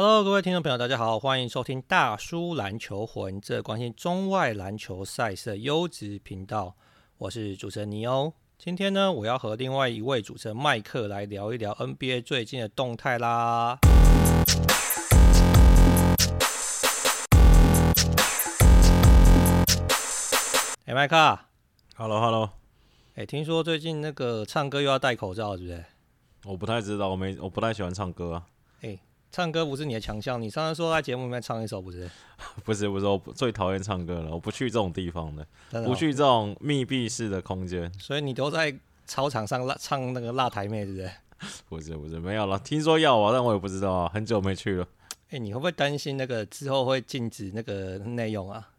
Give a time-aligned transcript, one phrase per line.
[0.00, 6.76] Hello，各位听众朋友，大家好，欢迎收听大叔篮球魂，这关心中外篮球赛事优质频道。
[7.16, 8.32] 我是主持人尼欧。
[8.56, 13.80] 今天呢，我要和另外一位主持人麦克来聊一聊 NBA 最近的动态啦。
[20.84, 21.40] 哎，麦克
[21.96, 22.50] ，Hello，Hello。
[23.16, 25.84] 哎，听说最近那个唱歌又要戴口罩，是不是？
[26.44, 28.46] 我不太知道，我没，我不太喜欢唱歌啊。
[29.28, 32.10] 哎，唱歌不是你的强项，你上次说在节目里面唱一首，不是？
[32.64, 37.92] 不是，不是，我最讨厌唱歌了，我不去这种地方的，的哦、不去这种密闭式的空间。
[37.98, 38.74] 所以你都在
[39.06, 41.10] 操场上辣唱那个辣台妹，是不是？
[41.68, 42.58] 不是，不是，没有了。
[42.58, 44.86] 听说要啊，但我也不知道啊，很久没去了。
[45.30, 48.70] 哎，你会不会担心那个之后会禁止那个内容啊？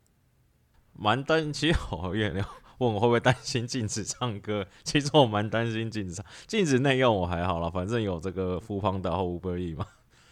[0.94, 2.50] 蛮担心，好远了。
[2.80, 4.66] 问我会不会担心禁止唱歌？
[4.84, 9.86] 其实我蛮担心禁止唱，禁止内用我还好了，反正有这个 foodpanda 或 Uber Eats 嘛。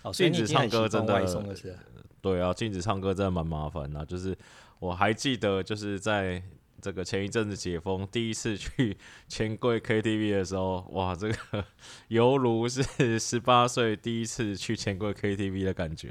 [0.07, 1.79] 哦、禁止唱歌真的，的
[2.21, 4.05] 对啊，禁止唱歌真的蛮麻烦的。
[4.05, 4.37] 就是
[4.79, 6.41] 我还记得，就是在
[6.81, 11.65] 这个前一阵子解封，第一次去 钱柜 KTV 的时候，哇，这个
[12.09, 16.09] 犹如是十八岁第一次去钱柜 KTV 的感觉。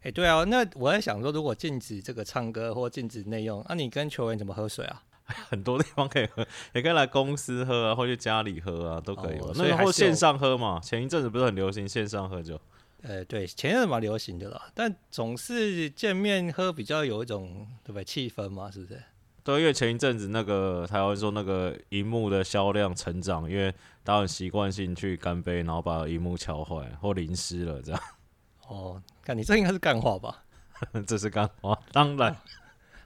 [0.00, 5.02] 哎、欸，对啊，那我在想说，如果禁止这个唱歌或禁止内用，那、啊、你跟球员怎么喝水啊？
[5.48, 6.44] 很多地方可以喝，
[6.74, 9.38] 也可以来公司喝啊，或去家里喝啊，都可以。
[9.38, 12.60] 哦、所以或线上喝嘛，前一阵子不是很流行线上喝酒？
[13.02, 19.02] 呃，对，前一阵子蛮流行的啦，但总是见面喝比较有一种对不对气氛嘛，是不是？
[19.44, 23.72] 对，因为前一阵子那个台湾说那个荧幕的销量成长，因为
[24.04, 28.00] 大家很习惯性去干杯，然后把荧幕敲坏或淋湿了这样。
[28.68, 30.44] 哦，看你这应该是干话吧？
[31.04, 32.36] 这是干话，当然。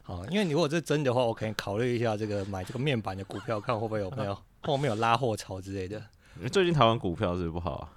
[0.02, 6.02] 好，因为你如果这是真的话，我可以考虑一下这个买这个面板的股票，看会不会有没有 后面有拉货潮之类的。
[6.52, 7.92] 最近台湾股票是不是不好啊？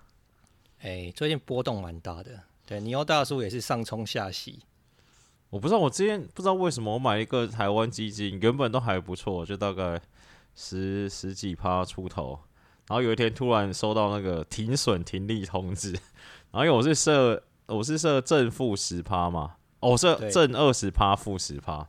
[0.81, 2.31] 哎、欸，最近波动蛮大的。
[2.65, 4.59] 对，尼欧大叔也是上冲下洗。
[5.49, 9.99] 我不知道，我之前不知道为什么我买一个台湾基金，原本都还不错，就大概
[10.55, 12.39] 十十几趴出头，
[12.87, 15.91] 然后有一天突然收到那个停损停利通知，
[16.51, 19.55] 然后因为我是设我是设正负十趴嘛。
[19.81, 21.87] 哦，设正二十趴，负十趴，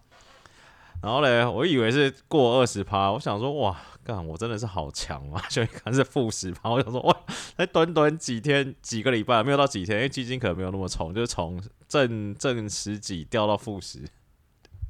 [1.02, 5.44] 然后嘞，我以为是过二十趴，我想说，哇，干，我真的是好强啊！
[5.50, 7.24] 就一看是负十趴，我想说，哇，
[7.56, 14.04] 才短短几天、几个礼拜，没有到几天，因为基金可能没有那么冲，就是从正正十几掉到负十。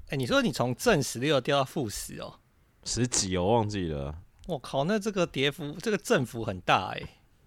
[0.09, 2.41] 哎，你说你从正十六掉到负十哦？
[2.84, 4.15] 十几，我忘记了。
[4.47, 7.03] 我靠，那这个跌幅，这个振幅很大哎。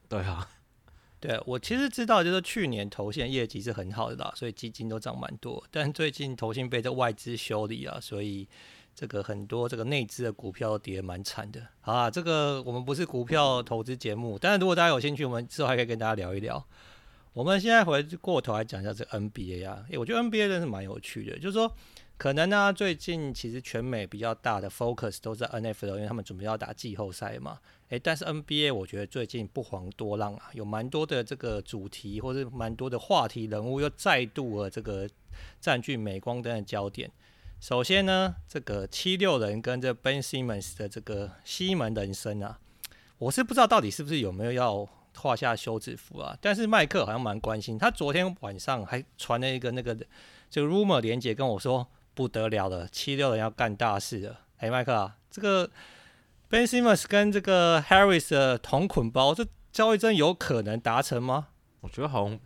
[0.07, 0.49] 对啊。
[1.19, 5.63] 对，我其实知道，就是去年投信业绩是很好的啦，所以基金都涨蛮多。
[5.71, 8.45] 但最近投信被这外资修理啊，所以
[8.95, 11.61] 这个很多这个内资的股票跌蛮惨的。
[11.81, 16.63] 啊，这个我们不是股票投资节目，但是如果大家有兴趣，我们之后还可以跟大家聊一聊。
[17.33, 21.73] 我们现在回过头来讲一下这 NBA 啊，诶，我觉得 NBA 真是蛮有趣的，就是说。
[22.15, 27.57] 可能呢、最近其实全美比较大的 focus 都在 NFL，因为他们准备要打季后赛嘛。
[27.89, 35.09] 诶，但是 NBA 我觉得最近不遑多让啊，有蛮多的这个主题或者蛮多的话题人物又再度了这个
[35.59, 37.11] 占据镁光灯的焦点。
[37.63, 42.59] 首先呢，这个七六人跟这 Ben Simmons 的这个西门人生啊，
[43.17, 44.85] 我是不知道到底是不是有没有要
[45.15, 46.37] 画下休止符啊。
[46.41, 49.97] 但是麦克好像蛮关心，他昨天晚上还传了一个那个
[50.49, 51.87] 这个 rumor 连接跟我说。
[52.15, 54.41] 不得了了，七六人要干大事了！
[54.57, 55.67] 哎，麦克啊，这个
[56.47, 61.47] Ben Simmons 跟这个 Harris 的同捆包，这交易真有可能达成吗？
[61.79, 62.39] 我觉得好像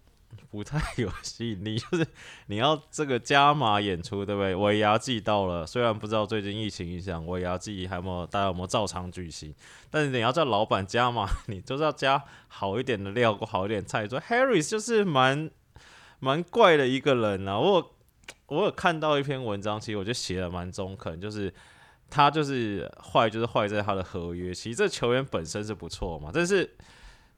[0.50, 2.08] 不太 有吸引力，就是
[2.48, 4.56] 你要这个加码演出，对不对？
[4.56, 9.54] 尾牙季到了，虽然不知道最近疫情影响尾牙季还有没有，大家有没有照常举行，
[9.90, 14.08] 但是你要叫老板加码， 你就是要加好一点的料，好一点菜。
[14.08, 15.50] 说 Harry 就是蛮
[16.20, 17.94] 蛮怪的一个人啊，我。
[18.50, 21.54] 我有看到一篇文章，其实我觉得写的蛮中肯，就是
[22.10, 24.54] 他就是坏，就是坏在他的合约。
[24.54, 26.78] 其实这球员本身是不错嘛，但是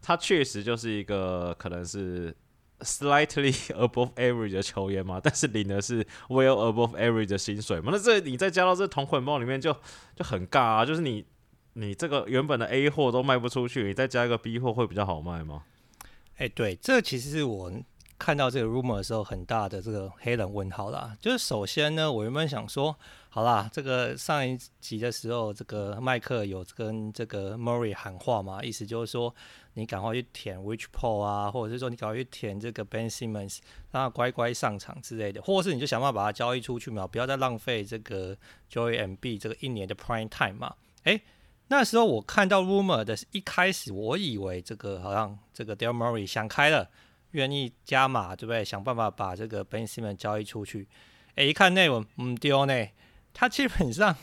[0.03, 2.35] 他确实就是一个可能是
[2.81, 7.91] slightly above average 的球员嘛， 但是领的是 well above average 的薪水嘛。
[7.91, 9.73] 那这你再加到这同捆包里面就
[10.15, 11.25] 就很尬啊，就是你
[11.73, 15.63] 你这个原本的 A 货都卖不出去，你再加一个 B 货会比较好卖吗？
[16.37, 17.71] 哎、对，这其实是我。
[18.19, 21.15] 看到这个 rumor 的时候，很大的这个黑人问号啦。
[21.21, 22.93] 就是首先呢，我原本想说，
[23.29, 29.33] 好啦，这个上一集的时候，这个麦克有跟这个 Murray 喊话嘛，意思就是说，
[29.79, 33.59] 你赶快去舔 Rich Paul 啊，或者是说你赶快去舔这个 Ben Simmons，
[33.91, 38.35] 让他乖乖上场之类的，或者是你就想办法把他交易出去嘛，不要再浪费这个
[38.69, 40.75] Joel Embiid 这个一年的 Prime Time 嘛。
[41.03, 41.21] 诶，
[41.69, 46.89] 那时候我看到 rumor 的一开始，我以为这个好像这个 Daryl Morey 想开了。
[47.33, 48.65] 愿意加码，对不对？
[48.65, 50.87] 想办法把这个 Ben Simmons 交易出去。
[51.35, 52.87] 诶，一看内文，唔丢呢，
[53.33, 54.15] 他基本上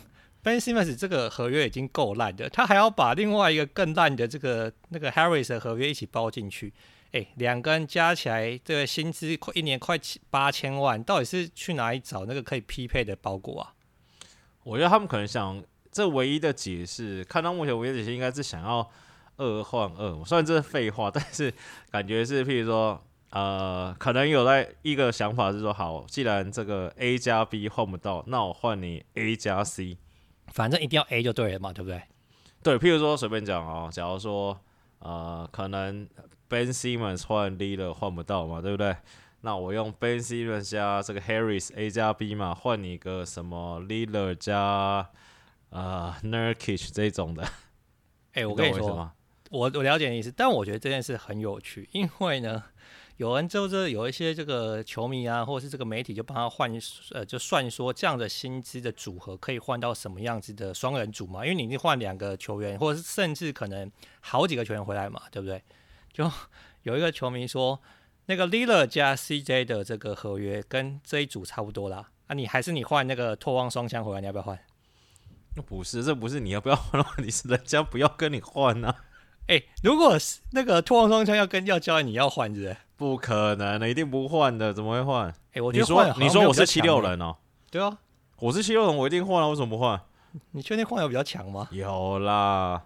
[0.46, 6.72] Ben Simmons 这个合约已经够烂的，他还要把另外一个更烂的这个那个 Harris 的合约一起包进去。
[7.10, 13.75] 诶，两个人加起来这个薪资快一年快七八千万，到底是去哪里找那个可以匹配的包裹啊？
[14.62, 15.60] 我觉得他们可能想，
[15.90, 18.88] 这唯一的解释，看到目前唯一的解释应该是想要
[19.38, 20.25] 二换二。
[20.25, 21.52] 虽然这是废话，但是
[21.90, 29.96] 感觉是，譬如说，呃，可能有在一个想法是说，好，既然这个 A 加 B 换不到，那我换你 A 加 C，
[30.56, 32.03] 反正一定要 A 就对了嘛，对不对？
[32.62, 34.58] 对，譬如说随便讲哦，假如说，
[35.00, 36.08] 呃，可能
[36.49, 38.97] Ben Simmons 换 Lillard 换不到嘛，对不对？
[39.43, 45.06] 那我用 Ben Simmons 加这个 Harris A 加 B 嘛，换你个什么 Lillard 加
[45.69, 47.43] 呃 Nurkic 这种的。
[48.32, 49.12] 哎、欸，我跟你说，
[49.50, 52.62] 我我了解你意思，但我觉得这件事很有趣，因为呢，
[53.16, 56.70] 有人就是有一些这个球迷啊，或者是这个媒体就帮他换，
[57.12, 63.90] 呃，就算说这样的薪资的组合可以换到什么样子的双人组嘛，因为你已经换两个球员，或者是甚至可能
[64.20, 65.62] 好几个球员回来嘛，对不对？
[66.12, 66.31] 就
[66.82, 67.81] 有一个球迷说。
[68.28, 74.58] 那个 Lillard 加 CJ 的这个合约跟这一组差不多啦，啊，你还是你换那个拓荒双枪回来，你要不要换？
[75.64, 79.04] 不是，这不是你要不要换的问题，是人家不要跟你换呐、啊。
[79.46, 82.76] 哎、欸，如果是那个拓荒双枪要跟要交易，你要换是不是？
[82.96, 85.28] 不可能的，一定不换的，怎么会换？
[85.28, 87.37] 哎、欸，我你说，你说我是七六人哦？
[87.70, 87.98] 对啊，
[88.38, 90.00] 我是七六人，我一定换啊，为什么不换？
[90.52, 91.69] 你确定换有比较强吗？
[91.70, 92.84] 有啦，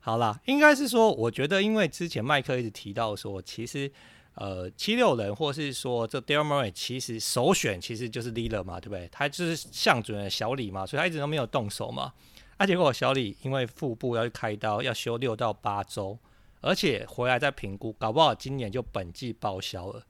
[0.00, 3.90] 好啦，应该是说，我觉得因为之前麦克一直提到说，其实。
[4.34, 9.06] 呃，七六人，或是说这 Daryl Morey 其实首选其实就是 Lillard 嘛，对不对？
[9.10, 12.12] 他就是向准了小李嘛，所以他一直都没有动手嘛。
[12.60, 16.18] 啊，结果小李因为腹部要去开刀，要休六到八周，
[16.60, 20.02] 而且回来再评估，搞不好今年就本季报销了。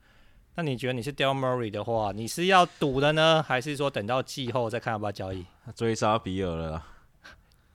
[0.56, 5.46] 那你觉得你是 Daryl Morey 的话，你是要赌的呢，还是说等到季后再看要不要交易？
[5.76, 6.84] 追杀比尔了，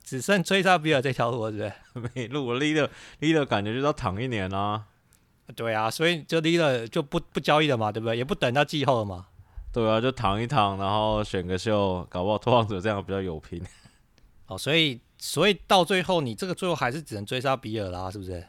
[0.04, 2.12] 只剩追杀比尔这条路，对不对？
[2.14, 2.90] 没路，Lillard
[3.20, 4.84] Lillard 感觉就是要躺一年啊。
[5.54, 8.14] 对啊，所以就离了就不不交易了嘛，对不对？
[8.14, 9.28] 也不等到季后了嘛。
[9.72, 13.64] 对啊，就躺一躺，然后选个秀，搞不好拓荒者这样比较有拼。
[14.46, 18.46] 哦，所以所以到最后你这个最后还是只能追杀比尔啦，是不是？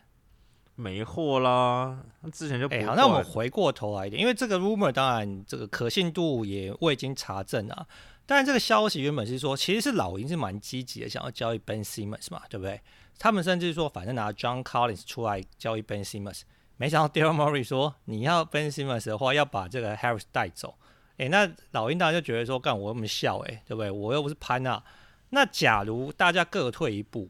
[0.76, 7.88] 没货啦，之前就哎、欸，好，那我们回过头来一点，因为这个 rumor 当然这个可信度也未经查证啊。
[8.28, 12.80] 但这个消息原本是说，其实是老鹰是蛮积极的，想要交易 Ben Simmons 嘛，对不对？
[13.18, 16.42] 他们甚至说，反正拿 John Collins 出来交易 Ben Simmons。
[16.76, 20.76] 没想到 Daryl Morey 说，你要 Ben Simmons 的话，要把这个 Harris 带走。
[21.18, 23.90] 诶，那老鹰当然就觉得说，干我那么笑，诶，对不对？
[23.90, 24.84] 我又不是潘啊。
[25.30, 27.30] 那假如大家各退一步，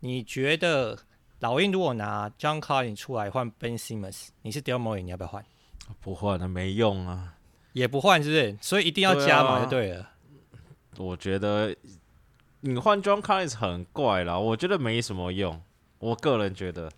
[0.00, 0.98] 你觉得
[1.40, 5.44] 老鹰如果拿 John Collins 出来换 Ben Simmons，你是 Daryl Morey，你要不要换？
[6.00, 7.34] 不换，那没用啊。
[7.72, 8.56] 也不换，是不是？
[8.60, 10.10] 所以一定要加嘛，就对了。
[10.98, 11.74] 我觉得
[12.60, 15.60] 你换 John Collins 很怪啦，我觉得没什么用。
[15.98, 16.90] 我个人觉得。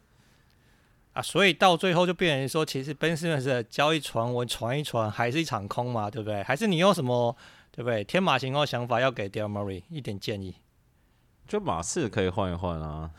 [1.13, 6.43] 啊，所以到最后就变成说，其实 Ben Simmons 的交易传闻传一传，还是一场空嘛，对不对？
[6.43, 7.37] 还是你用什么
[7.75, 8.05] 对不对？
[8.05, 10.55] 天马行空的想法要给 Daryl Murray 一点建议？
[11.49, 13.11] 就马刺可以换一换啊？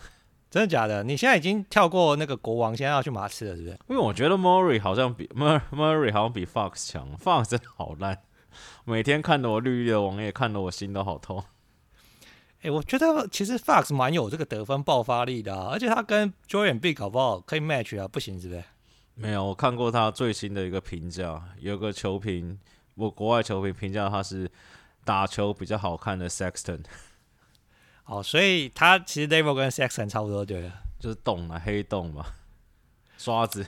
[0.50, 1.04] 真的假的？
[1.04, 3.78] 你现在已经跳过那个国王，现在要去马刺了，是不是？
[3.90, 8.18] 因为我觉得 Morey 好像比 Murray 好像比 Fox 强，Fox 真的好烂，
[8.86, 11.44] 每天看得我绿绿的网页，看得我心都好痛。
[12.60, 18.64] 哎、欸，我觉得其实 Fox 蛮有这个得分爆发力的啊，而且他跟 Joel Embiid 搞不好可以 match 啊，不行是不是？
[19.16, 22.58] 没有，我看过他最新的一个评价，有个球评，
[22.96, 24.50] 我国外球评评价他是
[25.04, 26.84] 打球比较好看的 Sexton。
[28.06, 32.26] 哦，所以他其实 level 跟 Sexton 差不多，对了，就是洞啊，黑洞嘛，
[33.18, 33.66] 刷子。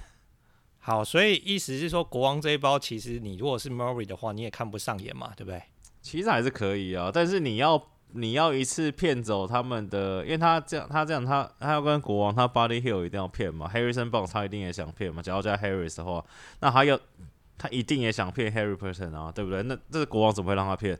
[0.79, 5.61] 好，所以意思是说，国王这一包其实你如果是 Murray 的话，你也看不上眼嘛，对不对？
[6.01, 7.81] 其实还是可以啊，但是你要。
[8.11, 16.23] 你要一次骗走他们的，因为他这样，他这样，他他要跟国王，他 Buddy Hield 一定要骗嘛，Harrison Barnes 他一定也想骗嘛，只要加 Harris 的话，
[16.61, 16.97] 那他要
[17.57, 19.63] 他一定也想骗 Harrison 啊，对不对？
[19.63, 20.99] 那这个国王怎么会让他骗？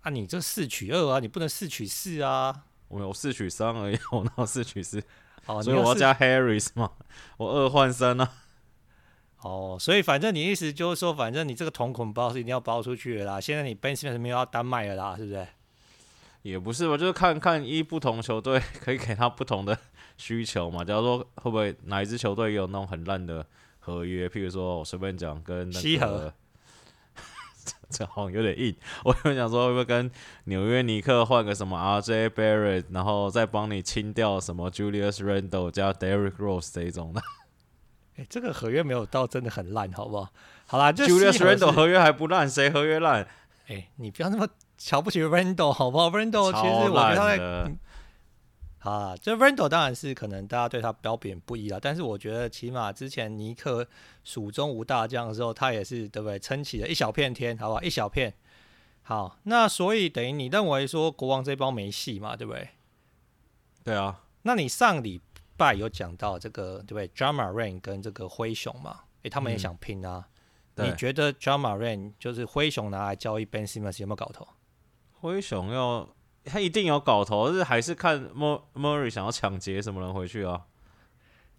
[0.00, 2.64] 啊，你这四取二啊，你不能四取四啊！
[2.88, 5.02] 我有四取三而已， 我哪有四取四？
[5.46, 6.90] 哦，所以我要加 Harry 是吗，
[7.38, 8.32] 我二换三啊。
[9.40, 13.40] 哦，所以反正你意思就是说，反正你这个瞳孔包是一定要包出去的啦。
[13.40, 15.46] 现在你 Ben Simmons 没有要单卖了啦，是不是？
[16.42, 19.78] 也不是吧，就是看看一不同球队 可以给他不同的
[20.16, 20.84] 需求嘛。
[20.84, 23.46] 假如说会不会哪一支球队也有那种很烂的
[23.84, 24.28] 合约？
[24.28, 26.32] 譬如说我随便讲跟那个，西 河
[27.90, 28.74] 这好像有点硬。
[29.04, 30.10] 我有想说会不会跟
[30.44, 37.22] 纽约尼克换个什么 RJ Barrett，然后再帮你清掉什么 Julius Randle 加 Derrick Rose 这一种的？
[38.16, 40.28] 哎，这个合约没有到真的很烂，好不好？
[40.66, 43.26] 好啦，Julius Randle 合约还不烂，谁合约烂？
[43.68, 47.76] 哎，你不要那么瞧不起 Randle 好不好？Randle 其实我觉得他在。
[48.84, 53.88] 好啊，这 Randle 当然是可能大家对他褒贬不一啦，但是我觉得起码之前尼克
[54.24, 56.38] 蜀中无大将的时候，他也是对不对？
[56.38, 57.82] 撑起了一小片天，好不好？
[57.82, 58.34] 一小片。
[59.00, 62.68] 好，那所以等于你认为说国王这帮没戏嘛，对不对？
[63.84, 64.22] 对啊。
[64.42, 65.18] 那你上礼
[65.56, 70.28] 拜有讲到这个对不对？Ja Morant 跟这个灰熊嘛，诶，他们也想拼啊。
[70.74, 74.46] 嗯、你觉得 Ja Morant 就是灰熊拿来交易 Ben Simmons 有没有搞头？
[75.22, 76.06] 灰熊要。
[76.44, 80.62] 他一定有搞头，但是还是看 Murray 想要抢劫什么人回去啊？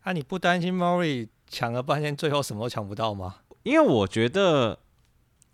[0.04, 3.38] 啊，你不担心 Murray 抢了半天，最后什么都抢不到吗？
[3.64, 4.78] 因为我觉得，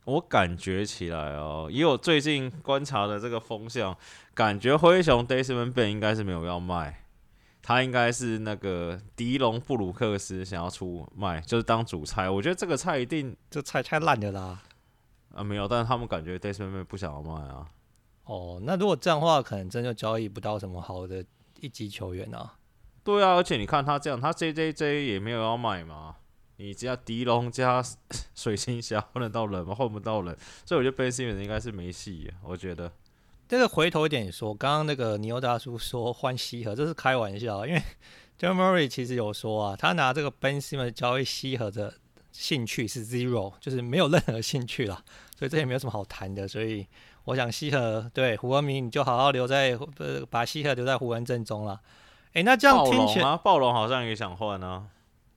[0.04, 3.98] 我感觉起来哦，以我最近观察的这个风向，
[4.34, 7.06] 感觉灰熊 Desmond Bane 应该是没有要卖，
[7.62, 12.30] 他应该是那个迪隆布鲁克斯想要出卖，就是当主菜。
[12.30, 14.62] 我觉得这个菜一定这菜太烂的啦。
[15.34, 17.66] 啊，没有，但是他们感觉 Desmond Bane 不想要卖啊。
[18.26, 21.26] 哦，那如果这样的话，可能真就交易不到什么好的
[21.60, 22.56] 一级球员啊。
[23.04, 26.16] 对啊，而且你看他这样，他 JJJ 也没有要买嘛。
[26.58, 27.84] 你加迪龙加
[28.36, 29.74] 水星侠换得到人吗？
[29.74, 32.32] 换不到人，所以我觉得 Ben Simmons 应该是没戏。
[32.44, 32.92] 我觉得
[33.50, 37.82] 这个回头一点说，刚刚那个尼欧大叔说换西河，这是开玩笑，因为
[38.40, 41.96] John Murray 其实有说啊，他拿这个 Ben Simmons 交易西河的
[42.32, 45.04] 兴趣是 zero，就是没有任何兴趣啦，
[45.36, 46.86] 所以这也没有什么好谈的，所以。
[47.26, 51.80] 我想西河对胡文明，你就好好留在呃，把西河留在湖人阵中了。
[52.30, 54.88] 哎、欸，那这样听起来，暴龙好像也想换啊。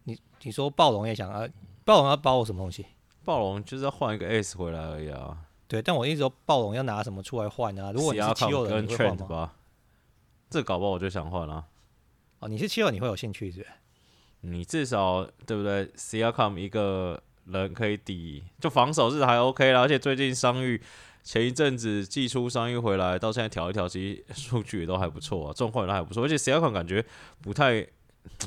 [0.05, 1.47] 你你说暴龙也想啊？
[1.85, 2.87] 暴龙要包我什么东西？
[3.25, 5.37] 暴龙就是要换一个 S 回来而已啊。
[5.67, 7.93] 对，但我一直说暴龙要拿什么出来换啊？
[7.93, 9.53] 如果你是七六人，你会换吗？
[10.49, 11.67] 这搞不好我就想换了。
[12.38, 13.71] 哦，你是七六，你会有兴趣是不是？
[14.41, 20.81] 你至少对不对？C R Com 一个人可以抵，就防守是还 OK 啦，而且最近伤愈。
[21.25, 26.23] 前一阵子季初伤愈回来，到现在调一调，其实数据也都还不错啊，状况也都还不错。
[26.23, 27.02] 而且 Siakam 感觉
[27.40, 27.81] 不太，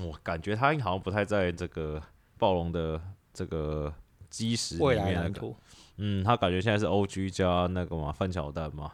[0.03, 2.00] 我感觉他好像不太在这个
[2.38, 3.01] 暴龙的
[3.34, 3.91] 这个
[4.29, 5.53] 基石里面，那个。
[5.98, 8.91] 嗯，他感觉现在是 OG 加那个嘛范乔丹嘛，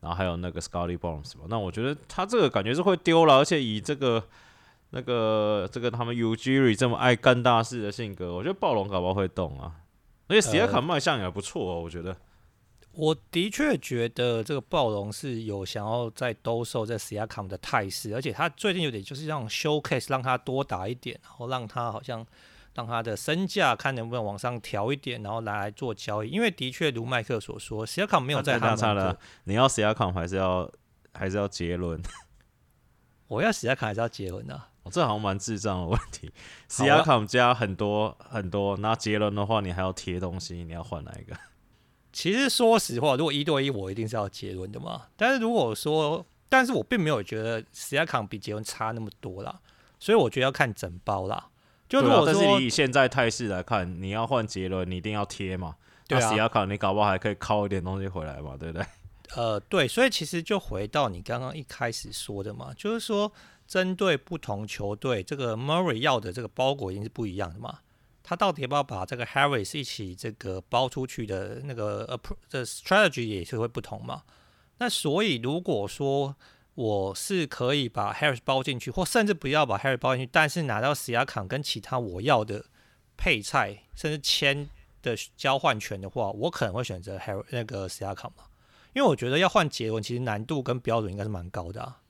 [0.00, 1.44] 然后还有那个 Scottie Barnes 嘛。
[1.50, 4.24] 那我觉得他这个感觉是会丢了，而且以这个
[4.88, 9.74] 那个这个他们 Ujiri 这么爱干大事的性格，我觉得暴龙搞不好会动啊。
[10.28, 12.16] 而且 Siakam 卖相也还不错哦，我觉得。
[12.98, 22.26] 我的确觉得这个暴龙是有想要再兜售这 Siakam 的态势，而且他最近有点就是让 showcase 让他多打一点，然后让他好像
[22.74, 26.28] 让他的身价看能不能往上调一点，然后拿来做交易。
[26.28, 29.16] 因为的确如麦克所说，Siakam 没有在他那了。
[29.44, 30.68] 你要 Siakam 还是要
[31.14, 32.02] 还是要杰伦？
[33.28, 34.60] 我要 Siakam 还是要杰伦呢？
[34.82, 36.32] 哦，这好像蛮智障的问题。
[36.68, 41.36] Siakam 加很多很多，那杰伦的话你还要贴东西，你要换哪一个？
[42.18, 45.02] 其实说实话，如果一对一，我一定是要杰伦的嘛。
[45.16, 49.60] 但是如果说，但是我并没有觉得史亚康比杰伦差那么多啦，
[50.00, 51.48] 所以我觉得要看整包啦。
[51.88, 55.76] 就如果说，但是你以现在态势来看，你要换杰伦，你一定要贴嘛。
[56.08, 58.86] 对啊，史亚康你搞不好还可以靠一点东西回来嘛，对不对？
[59.36, 63.32] 呃，对，所以其实就回到你刚刚一开始说的嘛，就是说
[63.68, 67.78] 针对不同球队，这个 Murray 要的这个包裹一定是不一样的嘛。
[68.28, 74.22] 他到底要不要把这个 Harris 一起这个包出去的那个 approach 的 strategy 也是会不同嘛？
[74.76, 76.36] 那所以如果说
[76.74, 82.66] 我是可以把 Harris 包进去，或甚至不要把 Harris 包进去，但是拿到 Siakam 跟其他我要的
[83.16, 84.68] 配菜，甚至签
[85.00, 88.44] 的交换权的话，我可能会选择 Harris 那个 Siakam 嘛？
[88.92, 92.02] 因为我觉得要换杰伦，其实难度跟标准应该是蛮高的啊。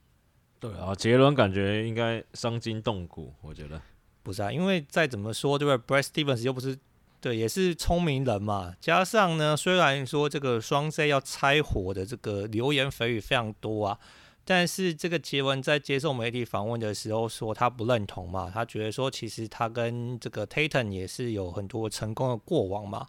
[0.58, 3.80] 对啊，杰伦感觉应该伤筋动骨，我觉得。
[4.28, 6.78] 不是啊，因为再怎么说，对不对？Brad Stevens 又不是
[7.20, 8.74] 对，也是聪明人嘛。
[8.80, 13.98] 加上呢，虽然说这个双 C 要拆伙的这个流言蜚语非常多啊，
[14.44, 23.06] 但是这个杰文在接受媒体访问的时候说他不认同嘛，他觉得说其实他跟这个 Tatum 也是有很多成功的过往嘛。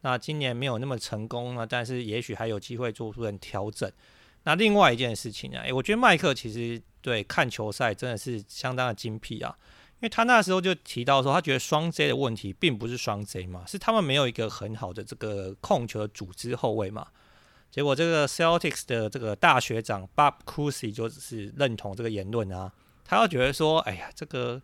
[0.00, 3.88] 那今年没有那么成功了，但是也许还有机会做出点调整。
[4.42, 9.56] 那另外一件事情啊，诶，我觉得麦克其实对看球赛真的是相当的精辟啊。
[10.02, 17.06] 因为他那时候就提到说，他觉得双 J 的问题并不是双 J 嘛，是他们没有一个很好的这个控球的组织后卫嘛。
[17.70, 22.72] 结果这个 Celtics 的这个大学长 Bob Cousy 就是认同这个言论啊，
[23.04, 24.60] 他要觉得说，哎呀，这个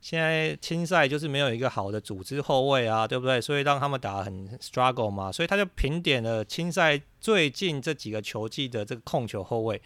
[0.00, 3.40] 现在青赛就是没有一个好的组织后卫啊，对不对？
[3.40, 9.80] 所以让他们打很 struggle 嘛，所以他就评点了青赛最近这几个球季的这个控球后卫，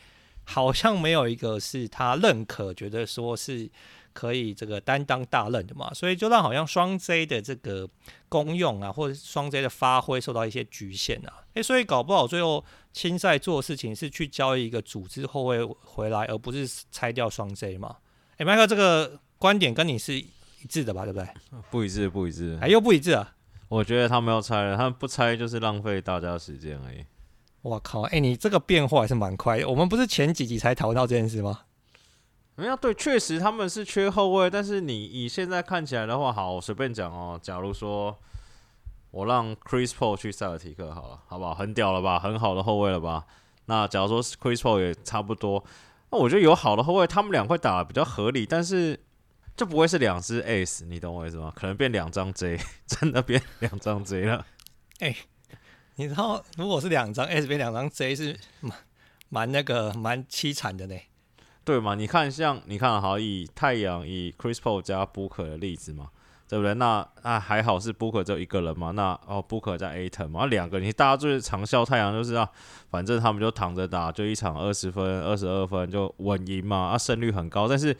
[0.44, 3.70] 好像没有一个是他认可，觉得说是。
[4.14, 7.84] 可以这个担当大任的嘛，所以就让好像双 J 的这个
[8.28, 11.42] 功用啊，或者双 J 的发挥受到一些局限啊。
[11.54, 17.96] 诶，所以搞不好最后青赛做的事情是去交易一个组织后卫回来，而不是拆掉双 J 嘛。
[18.36, 20.28] 诶，麦克这个观点跟你是一
[20.68, 21.02] 致的吧？
[21.02, 21.28] 对不对？
[21.68, 23.34] 不一致，不一致，还又不一致啊？
[23.66, 27.04] 我觉得他们要拆了，他们不拆就是浪费大家时间而已。
[27.64, 28.02] 我靠！
[28.02, 29.66] 诶，你这个变化还是蛮快的。
[29.66, 31.62] 我们不是前几集才讨论到这件事吗？
[32.56, 37.40] 没有对，确实他们是缺后卫，但是你以现在看起来的话，好，我随便讲哦。
[37.42, 38.16] 假如说
[39.10, 41.54] 我让 Chris Paul 去塞尔提克好了，好不好？
[41.54, 42.18] 很屌了吧？
[42.18, 43.24] 很好的后卫了吧？
[43.64, 45.64] 那假如说 Chris Paul 也差不多，
[46.10, 49.00] 那我觉得有好的后卫，他们俩会打得比较合理，但是
[49.56, 51.50] 就不会是两只 Ace，你懂我意思吗？
[51.56, 54.44] 可能变两张 J，真的变两张 J 了。
[55.00, 55.16] 哎、欸，
[55.96, 58.72] 你知道，如果是两张 Ace 变两张 J 是蛮
[59.28, 60.96] 蛮那个蛮凄惨的呢。
[61.64, 61.94] 对嘛？
[61.94, 66.08] 你看，像你看，好以太阳以 Chris Paul 加 Booker 的例子嘛，
[66.48, 66.74] 对不对？
[66.74, 72.50] 那啊还好是 Booker 只有一个人嘛，那哦 Booker 加 Aton 嘛，两个你大家就是常笑太阳就是啊，
[72.90, 77.96] 反正他们就躺着打，就一场二十分、二十二分就稳赢嘛，啊胜率很高，但是。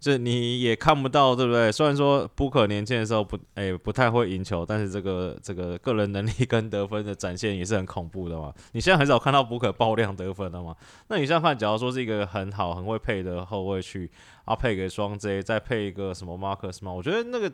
[0.00, 1.70] 这你也看不到，对不对？
[1.70, 8.50] 虽然说布克年轻的时候不，哎，不太会赢球，但是这个这个个人能力跟得分的展现也是很恐怖的嘛。
[8.72, 10.74] 你现在很少看到布克爆量得分的嘛？
[11.08, 14.10] 那你现在看，假如说是一个很好、很会配的后卫去
[14.46, 16.90] 啊，配给双 J，再配一个什么马克斯嘛？
[16.90, 17.52] 我觉得那个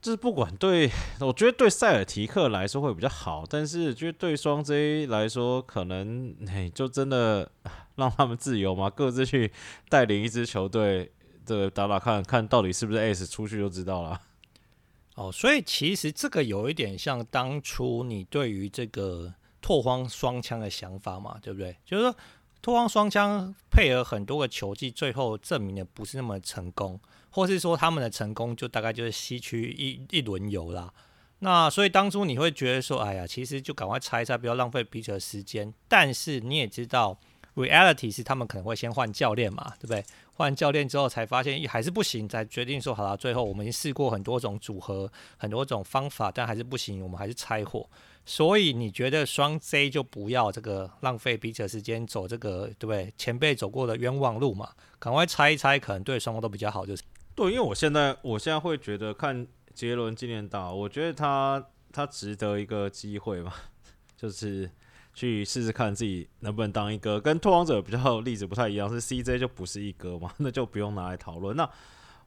[0.00, 0.90] 就是不管对，
[1.20, 7.50] 我觉得对塞尔提克来说会比较好，但是就对双 J 来说，可能哎，就真的。
[7.96, 9.52] 让他们自由嘛，各自去
[9.90, 11.12] 带领一支球队，
[11.44, 14.18] 这个打打看看到底是不是 Ace 出去就知道了。
[15.16, 21.76] 哦，所以其实这个有一点像当初你对于这个拓荒双枪的想法嘛，对不对？
[21.84, 22.16] 就是说
[22.62, 26.98] 拓荒双枪配合很多个球技，最后证明的不是那么成功，
[27.30, 30.92] 或是说他们的成功就大概就是西区一一轮游啦。
[31.40, 35.72] 那所以当初你会觉得说，哎呀，其实就赶快拆一拆，不要浪费彼此的时间。
[35.88, 37.18] 但是你也知道。
[37.56, 40.02] Reality 是他们可能会先换教练嘛，对不对？
[40.32, 43.16] 换教练之后才发现还是不行，才决定说好了。
[43.16, 47.86] 最后我们已经试过很多种组合、很多种方法，但还是不行，我们还是拆伙。
[48.24, 53.12] 所以你觉得双 J 就不要这个浪费彼此的时间，走这个对不对？
[53.18, 56.86] 前辈走过的冤枉路嘛，赶快拆一拆，可能对双方都比较好。
[56.86, 57.02] 就是
[57.34, 63.52] 对，因为我现在我现在会觉得看杰伦今年打，我觉得他他值得一个机会嘛，
[64.16, 64.70] 就是。
[65.12, 71.54] 去试试看自己能不能当一哥，跟拓荒者比较例子不太一样，是 CJ 就不是一哥嘛， 那就不用拿来讨论。
[71.56, 71.68] 那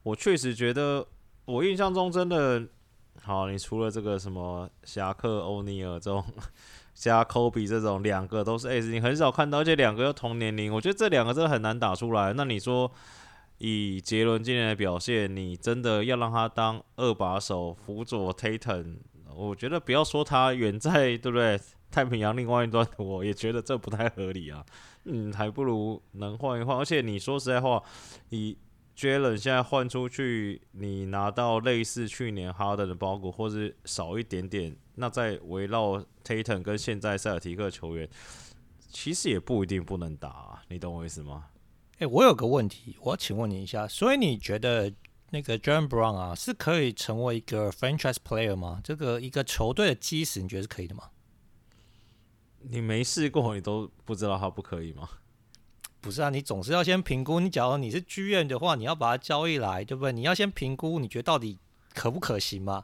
[0.04, 1.08] 我确实觉得，
[1.46, 2.62] 我印象中真的
[3.22, 6.24] 好，你除了这个什么侠客欧尼尔这种
[6.94, 12.34] 加科比这种两个都是哎你很少看到，而且两个又同年龄，我觉得这两个真的很难打出来。
[12.34, 12.92] 那你说
[13.66, 18.98] 以杰伦今年的表现，你真的要让他当二把手辅佐 Tatum，
[19.34, 21.58] 我觉得不要说他远在，对不对？
[21.90, 24.66] 太平洋另外一端我也觉得这不太合理啊，
[25.06, 26.78] 嗯，还不如能换一换。
[26.78, 27.82] 而且你说实在话，
[28.32, 28.58] 以
[28.94, 38.10] 杰伦现在换出去，你拿到类似去年哈登的包裹，或是少一点点，那再围绕 Tatum 跟现在塞尔提克球员，
[38.90, 41.46] 其实也不一定不能打，你懂我意思吗？
[42.00, 44.92] 诶、欸，我有个问题，我要请问你一下，所以你觉得
[45.30, 48.82] 那个 Jaylen Brown 啊，是可以成为一个 franchise player 吗？
[48.84, 51.04] 这个一个球队的基石，你觉得是可以的吗？
[52.62, 55.10] 你没试过，你都不知道他不可以吗？
[56.02, 57.40] 不是啊，你总是要先评估。
[57.40, 60.12] 你假如你是剧院的话，你要把它交易来，对不对？
[60.12, 61.60] 你要先评估，你觉得到底
[61.94, 62.84] 可不可行吗？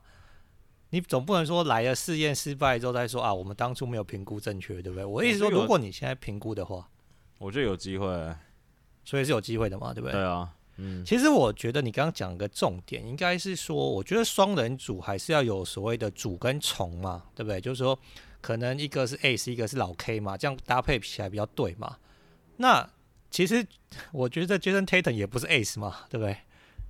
[0.91, 5.03] 你总不能说来了试验失败之后再说啊，我们当初没有评估正确，对不对？
[5.05, 6.89] 我意思说，如果你现在评估的话，
[7.37, 8.07] 我觉得有机会，
[9.09, 10.11] 所以是有机会的嘛，对不对？
[10.11, 11.03] 对啊，嗯。
[11.05, 17.59] 其实我觉得你刚刚讲个重点，应该是说，我觉得双人组还是要有所谓的主跟从嘛，对不对？
[17.59, 17.97] 就是说。
[18.41, 21.97] 可能一个是 Ace，一个是老 K 嘛，这样搭配起来比较对嘛。
[22.55, 22.89] 那
[23.29, 23.67] 其实
[24.13, 26.37] 我觉得 Jayson Tatum 也不是 Ace 嘛，对不对？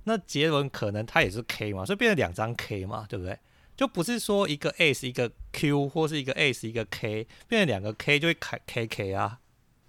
[0.04, 3.36] 那杰伦可能他也是 K 嘛，所以变成两张 K 嘛，对不对？
[3.76, 9.40] 就不是说一个 Ace 一个 Q，或是一个 Ace 一个 K，变成两个 K 就会开 KK 啊。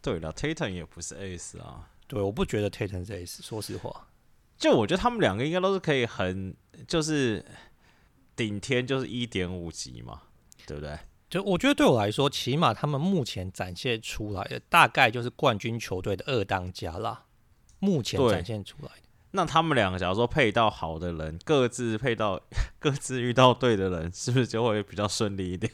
[0.02, 1.91] 对了，Tatum 也不是 Ace 啊。
[2.12, 4.10] 对，我不觉得 Tatum 是 Ace，说实话。
[4.58, 6.54] 就我觉得他们两个应该都是可以很，
[6.86, 7.44] 就是
[8.36, 10.24] 顶天就是一点五级嘛，
[10.68, 11.00] 对不对？
[11.30, 17.28] 就我觉得对我来说，起码他们目前展现出来的大概就是冠军球队的二当家啦。
[17.80, 22.42] 目前展现出来的，那他们两个假如说配到好的人，各自配到
[22.78, 25.72] 各自遇到对的人，是不是就会比较顺利一点？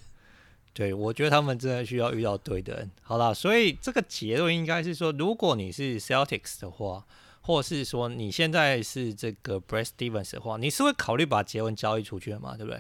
[0.78, 2.92] 对，我觉得他们真的需要遇到对的人。
[3.02, 7.04] 好啦，所以这个结论应该是说，如果你是 Celtics 的话，
[7.42, 12.56] 或是说你现在是这个 Brad Stevens 的话，你是会考虑把杰文交易出去的吗？
[12.56, 12.80] 对不对？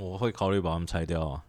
[0.00, 1.44] 我会考虑把他们拆掉啊。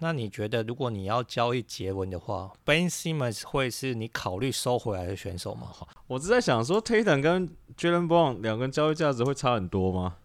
[0.00, 5.70] 那你觉得，如果你要交易杰文的话，Ben Simmons 会是你考虑收回来的选手吗？
[6.08, 10.16] 我是在想说，Tatum 跟 Jaylen Brown 两个人交易价值会差很多吗？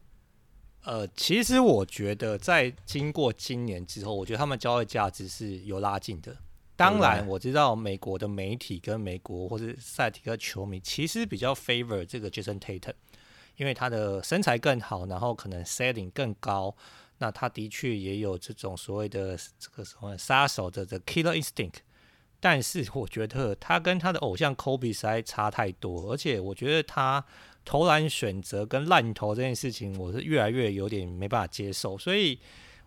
[0.85, 6.37] 呃，其实我觉得，在经过今年之后，我觉得他们交易价值是有拉近的。
[6.75, 12.93] 当然，我知道美国的媒体跟美国或是赛提克球迷其实比较 favor 这个 Jason Tatum，
[13.55, 16.75] 因为他的身材更好，然后可能 setting 更高。
[17.17, 21.75] 那他的确也有这种所谓的这个什么杀手的这 killer instinct，
[22.39, 27.25] 但是我觉得他跟他的偶像 Kobe 实在差太多，而且我觉得他
[27.65, 32.39] 投篮选择跟烂投这件事情，我是越来越有点没办法接受，所以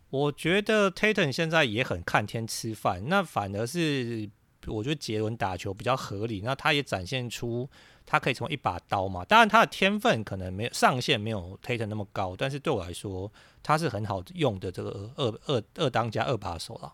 [0.08, 4.30] 我觉得 Tatum 现在也很看天吃饭，那反而是
[4.66, 7.68] 我觉得杰伦打球比较合理，那他也展现出。
[8.10, 9.22] 他可以从一把刀嘛？
[9.26, 12.34] 当然，他的天分可能没有上限，没有 Tatum 那么高。
[12.34, 13.30] 但是对我来说，
[13.62, 16.90] 他是很好用的这个二二二当家二把手了。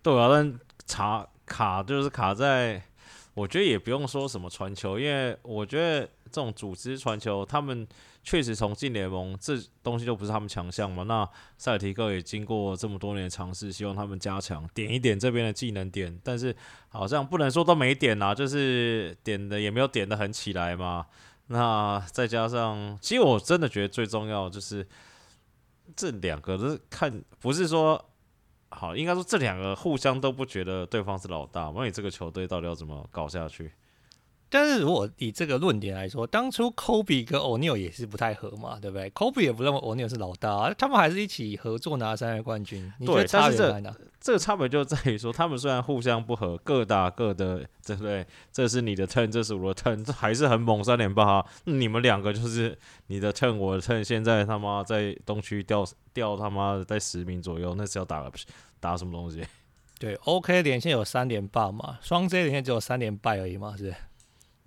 [0.00, 2.82] 对啊，但卡卡就是卡在，
[3.34, 7.86] 我觉得也不用说什么传球，因为我觉得这种组织传球，他们。
[8.28, 11.04] 确实，从进联盟这东西就不是他们强项嘛。
[11.04, 11.24] 那
[11.56, 16.52] 塞尔提克也经过这么多年尝试，希望他们加强点一点这边的技能点，但是
[16.88, 21.06] 好像不能说都没点啊，就是点的也没有点的很起来嘛。
[21.46, 24.84] 那再加上，其实我真的觉得最重要就是
[25.94, 28.04] 这两个都是看，不是说
[28.70, 33.70] 好，应该说这两个互相都不觉得对方是老大，那你这个球队到底要怎么搞下去？
[34.48, 42.92] 但是如果以这个论点来说，当初 Kobe 跟 O'Neal 也是不太合嘛，对不对？Kobe 也不认为 O'Neal 是老大，他们还是一起合作拿三月冠军。
[43.00, 43.92] 你觉得差别在哪？
[44.20, 48.26] 这个差别就在于说，他们虽然互相不合，各打各的，对不对？
[48.52, 51.46] 这是你的 turn，这是我的 turn，这还是很猛三连霸啊。
[51.64, 52.76] 你们两个就是
[53.08, 58.30] 你的 turn，我的 turn，现在他妈在东区掉掉他妈的在十名左右，那是要打了
[58.80, 59.44] 打什么东西？
[59.98, 63.94] 对，OK 连线有三连霸嘛，双 J 连线只有三连败而已嘛，是。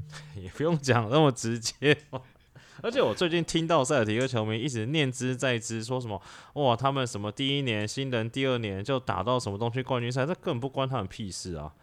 [0.42, 1.98] 也不用讲那么直接，
[2.82, 6.22] 而且我最近听到塞尔提克球迷一直念之在之，说什么
[6.54, 11.74] 哇，他们什么第一年新人，第二年就打到什么东西冠军赛，这根本不关他们屁事啊！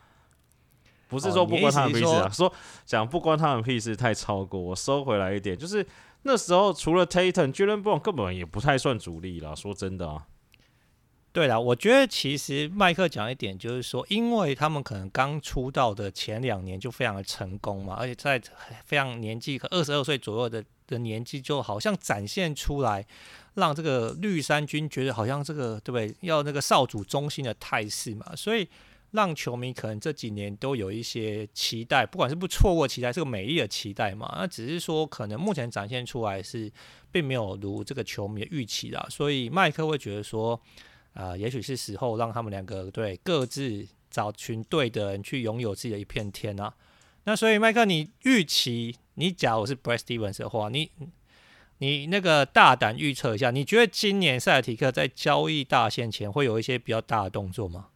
[1.09, 2.53] 不是说不关他们屁事啊，哦、说
[2.85, 5.87] 讲不关他们屁事太超过，我收回来一点，就是
[6.23, 10.27] 那时候除了 Tatum、Jaylen Brown 根本也不太算主力啦，说真的啊。
[11.37, 18.41] 对了，我觉得其实麦克讲一点，就是说，因为他们可能刚出道的前两年就非常的成功嘛，而且在
[18.87, 23.07] 非常年纪可二十二岁左右的的年纪，就好像展现出来，
[23.53, 26.17] 让这个绿衫军觉得好像这个对不对？
[26.23, 28.67] 要那个少主中心的态势嘛，所以
[29.11, 34.35] 让球迷可能这几年都有一些期待，不管是不错过期待，是个美丽的期待嘛。
[34.39, 36.73] 那只是说，可能目前展现出来是
[37.13, 40.59] 并没有如这个球迷的预期啦，所以麦克会觉得说。
[41.17, 46.73] 啊、呃，也许是时候让他们两个对各自找群对的人去拥有自己的一片天啊。
[47.25, 50.93] 那所以麦克，你预期你假如是 Brad Stevens 的话，你
[51.79, 57.87] 你那个大胆预测一下，你觉得今年塞尔提克在交易大限前会有一些比较大的动作吗？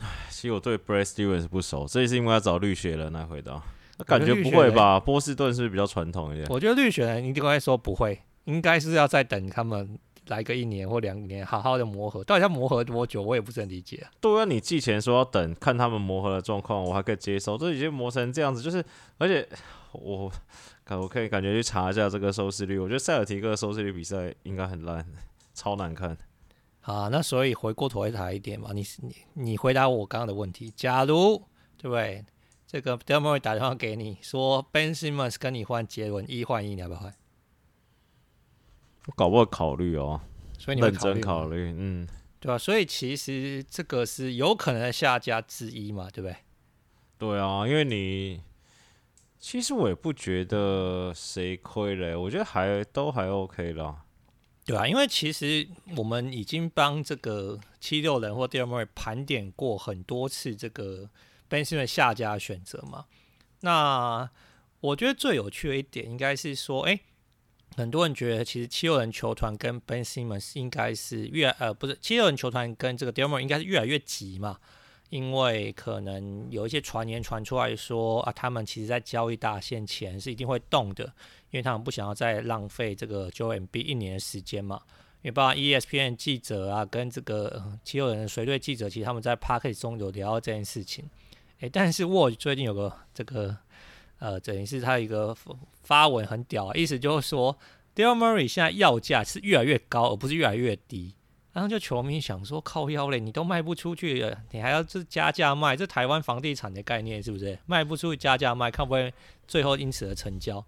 [0.00, 3.60] 唉，其实我对 Brad Stevens 不熟，这也是因为要找绿血人来回答。
[3.96, 5.00] 那感觉不会吧？
[5.00, 6.46] 波士顿是不是比较传统一点？
[6.50, 9.98] 我觉得绿血人一定会说不会，应该是要再等他们。
[10.28, 14.06] 来个一年或两年，好好的磨合，到底要磨合多久，我也不是很理解。
[14.20, 17.58] 对啊，你寄钱说要等看他们磨合的状况，我还可以接受。
[17.58, 18.84] 这已经磨成这样子，就是
[19.18, 19.48] 而且
[19.92, 20.30] 我
[20.84, 25.04] 看我可以感觉去查一下这个收视率，我觉得塞尔提克的收视率比赛应该很烂，
[25.54, 26.16] 超难看。
[26.80, 31.42] 好，那所以回过头来谈一点嘛，你你你回答我刚刚的问题，假如
[31.76, 32.24] 对不对？
[32.70, 37.14] 这个 Delmore 打电话给你说 Ben Simmons 跟你换杰伦一换一，你要不要换？
[39.16, 40.20] 搞不好考虑哦，
[40.58, 42.06] 所以你会认真考虑，嗯，
[42.38, 42.58] 对吧、啊？
[42.58, 46.36] 所以其实这个是有可能的下家之一嘛，对不对？
[47.18, 48.42] 对啊，因为你
[49.38, 54.04] 其实我也不觉得谁亏嘞，我觉得还都还 OK 啦，
[54.64, 55.66] 对啊，因为其实
[55.96, 61.08] 我们已经帮这个七六人或 Daryl Morey 盘点过很多次这个
[61.48, 63.06] Ben Simmons 下家选择嘛。
[63.60, 64.30] 那
[64.80, 67.00] 我觉得最有趣的一点应该是说，哎。
[67.78, 74.58] 很多人觉得，其实七六人球团跟 Ben Simmons 应该是越呃不是七六人球团跟这个 Daryl Morey 应该是越来越急嘛，
[75.10, 81.04] 因为可能有一些传言传出来说啊，他们其实在交易大限前是一定会动的，
[81.50, 84.82] 因为他们不想要再浪费这个 Joe MB 一年的时间嘛。
[85.22, 91.08] 因为包括 ESPN 记者啊，跟这个七六人随队记者，其实他们在 Podcast 中有聊到这件事情。
[91.60, 93.56] 诶，但是 Woj 最近有个这个。
[94.18, 95.36] 呃，等于是他一个
[95.82, 97.56] 发文很屌，啊意思就是说
[97.94, 101.14] d a l Murray 现在要价是越来越高，而不是越来越低。
[101.52, 105.74] 然后就球迷想说，靠腰嘞，你都卖不出去了，你还要这加价卖？
[105.74, 107.58] 这台湾房地产的概念是不是？
[107.66, 109.12] 卖不出去加价卖，看不会
[109.48, 110.64] 最后因此而成交？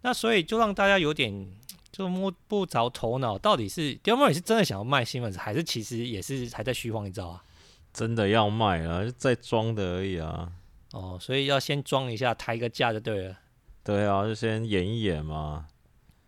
[0.00, 1.48] 那所以就让大家有点
[1.92, 7.44] 就摸不着头脑，到底是 d a l Murray 是真的想要卖 Simmons，还是其实也是还在虚晃一招啊？
[7.92, 10.50] 真的要卖啊，就在装的而已啊。
[10.92, 13.36] 哦，所以要先装一下，抬个价就对了。
[13.82, 15.66] 对啊，就先演一演嘛。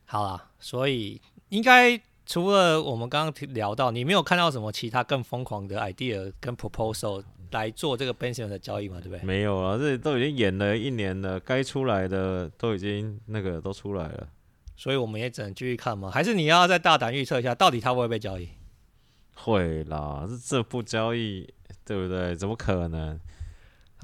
[0.06, 9.00] 好啦，所以应该除了我们刚刚聊到，你没有看到什么其他更疯狂的 idea 跟 proposal 来做这个 Ben Simmons 的交易嘛？
[9.00, 9.22] 对不对？
[9.22, 14.28] 没有啊，这都已经演了一年了，该出来的都已经那个都出来了。
[14.76, 16.10] 所以我们也只能继续看嘛。
[16.10, 18.48] 还是你要再大胆预测一下，到底他会不会被交易？
[19.34, 21.48] 会啦，这这不交易，
[21.84, 22.34] 对不对？
[22.34, 23.20] 怎么可能？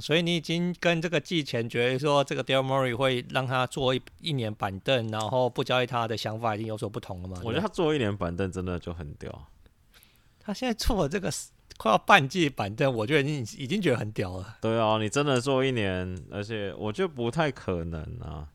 [0.00, 7.40] 所以你已经跟这个季前觉得说这个 Daryl Morey 会让他坐一一年板凳，然后不交易他的想法已经有所不同了嘛？
[7.44, 9.48] 我觉得他坐一年板凳真的就很屌。
[10.40, 11.30] 他现在坐了这个
[11.76, 14.56] 快要半季板凳，我觉得已经已经觉得很屌了。
[14.60, 18.48] 对啊，你真的坐一年，而且我觉得不太可能啊。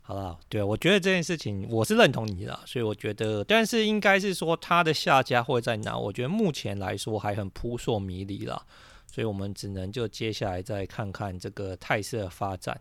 [0.00, 5.98] 好了，对，我觉得这件事情我是认同你的，所以我觉得，但是应该是说他的下家会在哪？
[5.98, 8.64] 我觉得目前来说还很扑朔迷离了。
[9.10, 12.78] 所以我们只能就接下来再看看这个态势发展。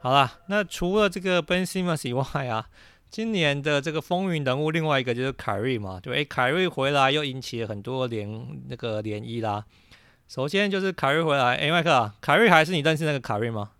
[0.00, 2.68] 好啦，那除了这个 Ben Simmons 以外啊，
[3.08, 9.64] 今年的这个风云人物另外一个就是凯瑞嘛，对，凯瑞回来又引起了很多涟那个涟漪啦。
[10.26, 13.70] 首先就是凯瑞回来，哎，麦克啊，凯瑞还是你认识那个凯瑞吗？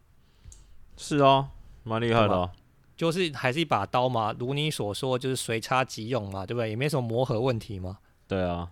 [0.97, 1.49] 是哦，
[1.83, 2.51] 蛮厉害的哦。
[3.03, 6.71] 就是还是一把刀嘛，如你所说，就是随插即用嘛，对不对？
[6.71, 7.99] 也没什么磨合问题嘛。
[8.29, 8.71] 对啊，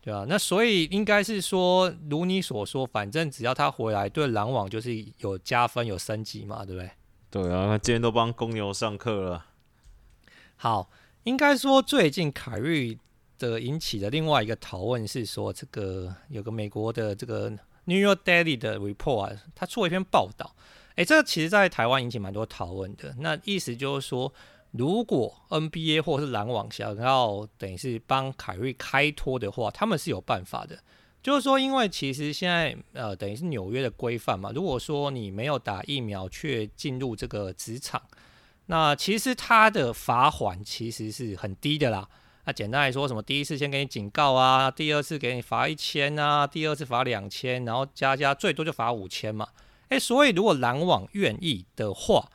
[0.00, 0.24] 对啊。
[0.28, 6.90] 那所以应该是说，如你所说，反正只要他回来，对篮网就是有加分、有升级嘛，对不对？
[7.28, 9.46] 对啊，今天都帮公牛上课了。
[10.54, 10.88] 好，
[11.24, 12.96] 应该说最近凯瑞
[13.36, 17.50] 的引起的另外一个讨论是说，这个有个美国的这个
[17.86, 20.54] New York Daily 的 report 啊，他出了一篇报道。
[20.96, 23.14] 诶，这个其实，在台湾引起蛮多讨论的。
[23.18, 24.32] 那意思就是说，
[24.72, 30.78] 如果 NBA 或是篮网想要等于是帮凯瑞开脱的话，他们是有办法的。
[31.22, 34.52] 就是说，因为其实现在呃，等于是纽约的规范嘛。
[34.54, 38.00] 如果说你没有打疫苗却进入这个职场，
[38.66, 42.08] 那其实他的罚款其实是很低的啦。
[42.44, 49.48] 那简单来说，什么第一次先给你警告啊，第二次给你罚一千啊，第二次罚两千，然后加加最多就罚五千嘛。
[49.88, 52.28] 诶，所以如果篮网愿意的话，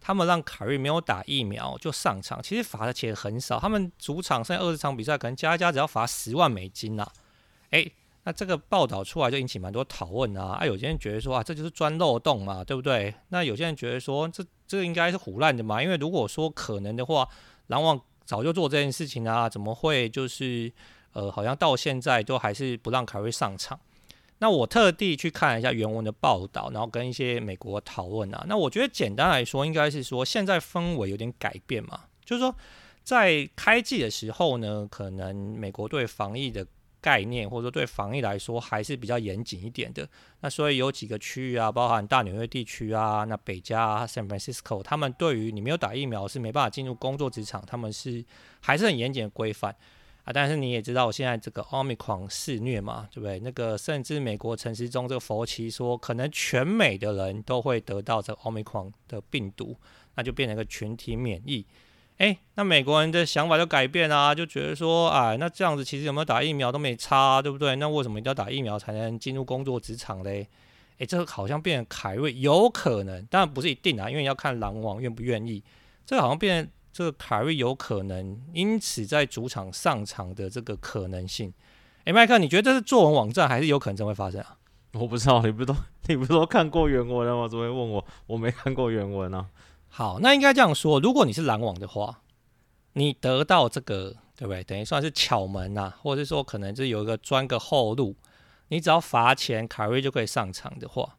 [0.00, 3.58] 他们让凯瑞没有打疫苗就上场，其实罚的钱很少。
[3.58, 7.12] 他们主场剩二十场比赛，可能加加只要罚十万美金呐、啊。
[7.70, 7.92] 诶，
[8.24, 10.58] 那这个报道出来就引起蛮多讨论啊。
[10.60, 13.14] 啊，有些人觉得说啊，这就是钻漏洞嘛，对不对？
[13.28, 17.28] 那有些人觉得说，这这个应该是胡乱的嘛，因为如果说可能的话，
[17.68, 20.72] 篮网早就做这件事情啊，怎么会就是
[21.12, 23.78] 呃，好像到现在都还是不让凯瑞上场？
[24.38, 28.44] 那我特地去看了一下原文的报道，然后跟一些美国讨论啊。
[28.48, 32.54] 那我觉得简单来说，应该是说现在氛围有点改变嘛，就是说
[33.02, 36.66] 在开季的时候呢，可能美国对防疫的
[37.00, 40.08] 概念，或者说对防疫来说还是比较严谨一点的。
[40.40, 48.24] 那所以有几个区域啊，包含大纽约地区啊，那北加啊，San Francisco，他们对于你没有打疫苗是没办法进入工作职场，他们是
[48.60, 49.74] 还是很严谨的规范。
[50.24, 53.38] 啊，但是你也知道，现在这个奥密克戎肆虐嘛，对不对？
[53.40, 59.76] 那个甚至美国城市中这个佛奇说，可能全美的人都会得到这奥密克戎的病毒，
[60.14, 61.66] 那就变成一个群体免疫。
[62.16, 67.76] 诶，那美国人的想法就改变啊，就觉得说，哎，那这样子其实有没有打疫苗都没差啊，对不对？
[67.76, 70.48] 那为什么一定要打疫苗才能进入工作职场嘞？
[70.98, 75.62] 诶，这个好像变凯瑞有可能，当然不是一定啊，因为要看狼王愿不愿意。
[76.06, 76.70] 这个好像变。
[76.94, 81.52] 这个凯瑞有可能因此在主场上场的这个可能性，
[82.04, 84.56] 诶，麦克，你觉得这是作文网站还是有可能真会发生啊？
[84.92, 85.74] 我不知道，你不都
[86.06, 87.48] 你不都看过原文了吗？
[87.48, 88.06] 怎么会问我？
[88.28, 89.50] 我没看过原文啊。
[89.88, 92.20] 好，那应该这样说，如果你是篮网的话，
[92.92, 94.62] 你得到这个对不对？
[94.62, 98.14] 等于算是巧门呐、啊，或者是说可能就有一个钻个后路，
[98.68, 101.16] 你只要罚钱，凯瑞就可以上场的话，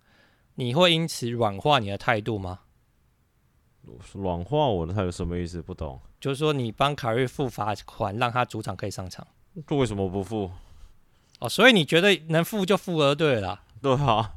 [0.55, 2.61] 你会因此软化你的态度吗？
[4.13, 5.61] 软化我的态度什么意思？
[5.61, 5.99] 不懂。
[6.19, 9.25] 就是说你帮凯瑞付罚款，让他主场可以上场。
[9.67, 10.51] 这为什么不付？
[11.39, 13.61] 哦，所以你觉得能付就付了，对了。
[13.81, 14.31] 对啊。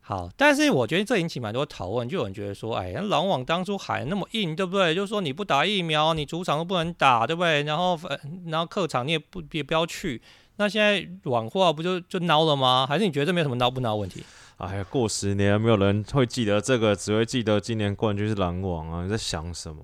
[0.00, 4.94] 好，但是我觉得这引起蛮多讨论，就有人觉得说，哎，那篮网当初喊那么硬，对不对？
[4.94, 7.64] 就是说你不打疫苗，你主场都不能打，对不对？
[7.64, 7.98] 然后，
[8.46, 10.22] 然后客场你也不也不要去，
[10.56, 12.86] 那现在软化不就就孬了吗？
[12.88, 14.24] 还是你觉得这没有什么孬不孬问题？
[14.56, 19.02] 哎呀，过十年没有人会记得这个，只会记得今年冠军是篮网啊！
[19.02, 19.82] 你在想什么？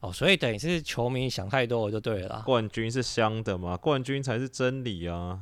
[0.00, 2.42] 哦，所以等于是球迷想太多了就对了啦。
[2.46, 3.76] 冠军是香的嘛？
[3.76, 5.40] 冠军才是真理啊！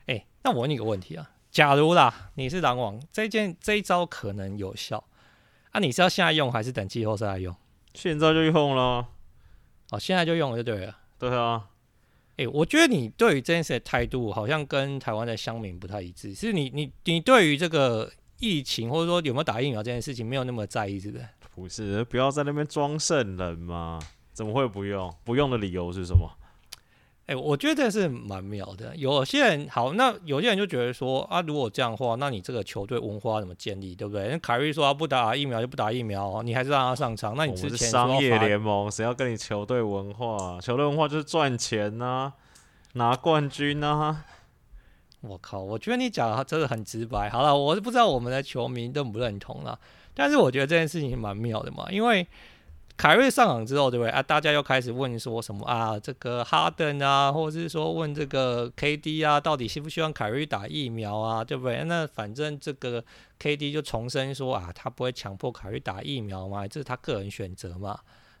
[0.00, 5.02] 哎、欸，那我问你个问题啊，假如啦，你是篮网，这件这一招可能有效，
[5.70, 7.56] 啊，你是要现在用还是等季后赛来用？
[7.94, 9.06] 现在就用了。
[9.90, 10.98] 哦，现在就用了就对了。
[11.18, 11.64] 对啊。
[12.36, 21.26] 哎、我觉得你对于这件事的态度好像跟台湾的乡民不太一致，是你你你对于这个疫情或者说有没有打疫苗这件事情没有那么在意，是不是？
[21.54, 23.98] 不是，不要在那边装圣人嘛！
[24.34, 25.10] 怎么会不用？
[25.24, 26.30] 不用的理由是什么？
[27.26, 28.94] 哎、欸，我觉得这是蛮妙的。
[28.96, 34.28] 有些人好，那有些人就觉得说啊，如果这样的话，那你这个球队文化怎么建立，对不对？
[34.28, 40.60] 那凯瑞说他不打疫苗就不打疫苗，你还是让他上场，那你之前是商业联盟，谁要跟你球队文化？
[40.60, 42.32] 球队文化就是赚钱呐、啊，
[42.92, 44.24] 拿冠军呐、啊。
[45.22, 47.28] 我靠，我觉得你讲的真的很直白。
[47.28, 49.76] 好了，我是不知道我们的球迷认不认同了。
[50.14, 52.24] 但是我觉得这件事情蛮妙的嘛，因为
[52.96, 54.22] 凯瑞上场之后，对不对啊？
[54.22, 55.98] 大家又开始问说什么啊？
[56.00, 61.44] 这个哈登啊，或者是说问这个 KD 啊，到底希不希望凯瑞打疫苗啊？
[61.44, 61.84] 对不对？
[61.84, 63.04] 那反正这个
[63.38, 67.98] KD 就重申说啊，他不会强迫凯瑞打疫苗嘛，这是他个人选择嘛，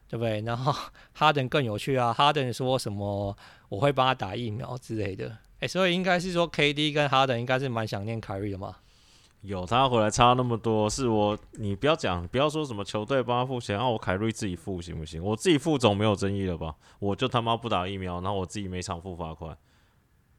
[0.08, 0.40] 对不对？
[0.40, 0.74] 然后
[1.12, 3.36] 哈登更有趣啊，哈登说什么
[3.68, 8.74] 我会帮他打疫苗之类的，诶，所以应该是说 KD 跟哈登应该是蛮想念凯瑞的嘛。
[9.42, 15.22] 有他回来差那么多，是我你不要讲，不要说什么球队帮他付钱，让、啊、我凯瑞自己付行不行？
[15.22, 16.74] 我自己付总没有争议了吧？
[16.98, 19.56] 我就他妈不打疫苗，然后我自己每场付罚款，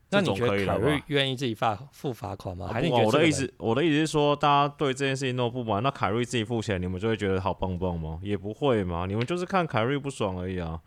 [0.10, 2.66] 那你觉得凯瑞愿意自己发付罚款吗？
[2.70, 8.20] 啊、还是我的意思，我的意思是说，大家对这件事情都不满，那凯瑞自己付钱，你们就会觉得好棒棒吗？
[8.22, 10.82] 也不会嘛，你们就是看凯瑞不爽而已啊！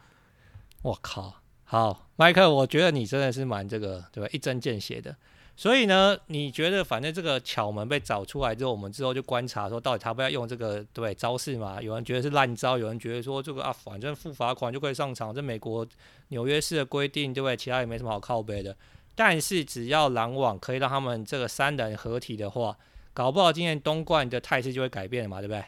[0.83, 4.29] 我靠，好，麦克，我觉得你真的是蛮这个对吧？
[4.33, 5.17] 一针见血的。
[5.61, 11.83] 所以呢，你觉得反正这个巧门被找出来之后，我们之后就观察说，到底他不要用这个对招式嘛？
[11.83, 15.87] 有人觉得是烂招，有人觉得说这个啊，反正付罚款就可以上场，这美国
[16.29, 17.55] 纽约市的规定，对不对？
[17.55, 18.75] 其他也没什么好靠背的。
[19.15, 22.79] 但是只要篮网可以让他们这个三人合体的话，
[23.13, 25.63] 搞不好今年东冠的态势就会改变了嘛，对不对？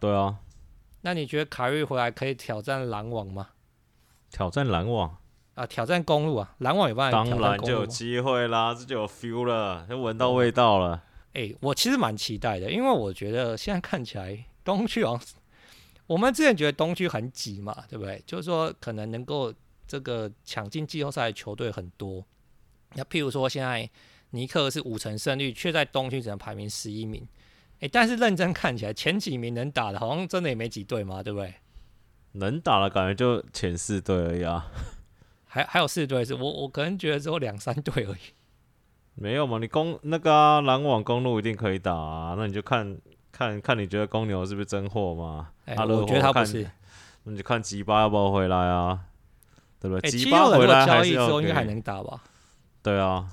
[0.00, 0.40] 对啊。
[1.02, 3.50] 那你觉得凯瑞回来可以挑战篮网吗？
[4.32, 5.18] 挑战篮网？
[5.54, 5.66] 啊！
[5.66, 6.54] 挑战公路啊！
[6.58, 11.02] 篮网有办法挑战公鹿，当然就有机会啦，这就有 feel 了，就闻到味道了。
[11.34, 15.26] 哎、欸，我其实蛮期待的，因为我觉得现在看起来东区好像，
[16.06, 18.22] 我们之前觉得东区很挤嘛，对不对？
[18.26, 19.52] 就是说可能能够
[19.86, 22.24] 这个抢进季后赛的球队很多。
[22.94, 23.88] 那譬如说现在
[24.30, 27.26] 尼克是五成胜率，却在东区只能排名十一名。
[27.74, 31.54] 哎、欸，但是认真看起来前几名能打的，好像真的也没几队嘛，对不对？
[32.32, 34.70] 能打的感觉就前四队而已啊。
[35.54, 38.18] 还还有四队是我我可能觉得只有两三队而已，
[39.14, 39.58] 没有嘛？
[39.58, 42.98] 你公那个啊，篮网公路一定可以打啊，那你就看
[43.30, 45.50] 看看你觉得公牛是不是真货嘛？
[45.66, 46.68] 哎、欸，我觉得他不是，
[47.22, 48.98] 那你就看吉巴要不要回来啊？
[49.78, 50.10] 对不对？
[50.10, 52.20] 吉、欸、巴回来还是之后应该还能打吧？
[52.82, 53.28] 对啊，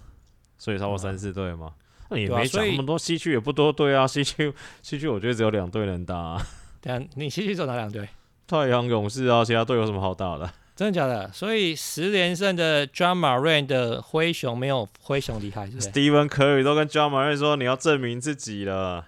[0.59, 1.73] 所以超过三四队嘛。
[2.09, 4.53] 那你没讲那么多，西区也不多队啊， 西区
[4.83, 6.45] 西区我觉得只有两队能打、啊。
[6.79, 8.07] 对啊，你西区只有哪两队？
[8.45, 10.47] 太阳勇士啊，其他队有什么好打的？
[10.81, 11.31] 真的假的？
[11.31, 19.05] 所以十连胜的 Ja Morant 的灰熊没有灰熊厉害，是不是？Stephen Curry 都跟 Ja Morant 说，你要证明自己了。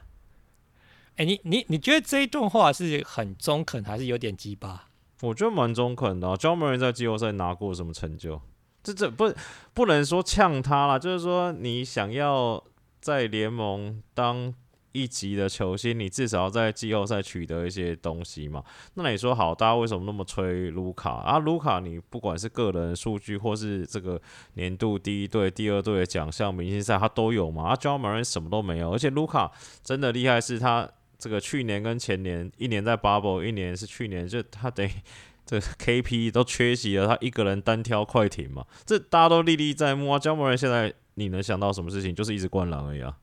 [1.15, 4.89] 哎、欸，你你你觉得这一段话是很中肯，还是有点鸡巴？
[5.21, 6.35] 我觉得蛮中肯的、啊。
[6.35, 8.39] Ja Morant 在季后赛拿过什么成就？
[8.83, 9.33] 这这不
[9.73, 12.63] 不能说呛他啦，就是说你想要
[13.01, 14.53] 在联盟当。
[14.93, 18.63] 一级的球星，你至少要在季后赛取得一些东西嘛？
[18.93, 21.39] 那你说好，大家为什么那么吹卢卡啊？
[21.39, 24.21] 卢卡，你不管是个人数据，或是这个
[24.53, 27.63] 年度第一队、第二队的奖项、明星赛，他都有嘛？
[27.63, 29.51] 啊，Ja Morant 什么都没有，而且卢卡
[29.83, 34.91] 真的厉害，是他这个去年跟前年，一年在 Bubble，一年是去年，就他等于
[35.45, 38.65] 这 KP 都缺席了，他一个人单挑快艇嘛？
[38.85, 40.19] 这大家都历历在目啊。
[40.19, 42.13] Ja Morant 现在你能想到什么事情？
[42.13, 43.17] 就是一直灌篮而已啊。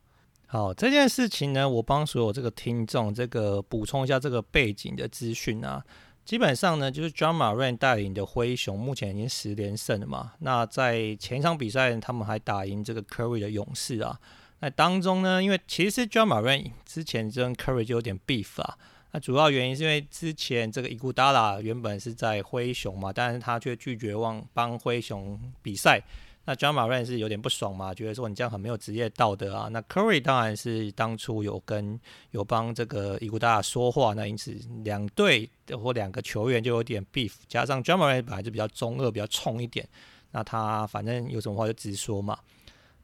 [0.53, 5.80] 好，这件事情呢，我帮所有这个听众这个补充一下这个背景的资讯啊。
[6.24, 10.32] 基本上呢，就是 Ja Morant 带领的灰熊目前已经十连胜了嘛。
[10.40, 14.18] 那在前一场比赛，他们还打赢这个 Curry 的勇士啊。
[14.59, 18.76] 那当中呢，因为其实 Ja Morant 之前跟 Curry 就有点 beef 啊。
[19.12, 26.03] 那主要原因是因为之前这个伊古达拉原本是在灰熊嘛，但是他却拒绝往帮灰熊比赛。
[26.51, 29.68] 那 Ja Morant 是有点不爽嘛，觉得说你这样很没有职业道德啊。
[29.68, 31.96] 那 Curry 当然是当初有跟
[32.32, 35.48] 有帮这个伊古达说话，那因此两队
[35.80, 39.88] 或两个球员就有点 beef，加上 Ja Morant 本来就比较中二、比较冲一点，
[40.32, 42.36] 那他反正有什么话就直说嘛。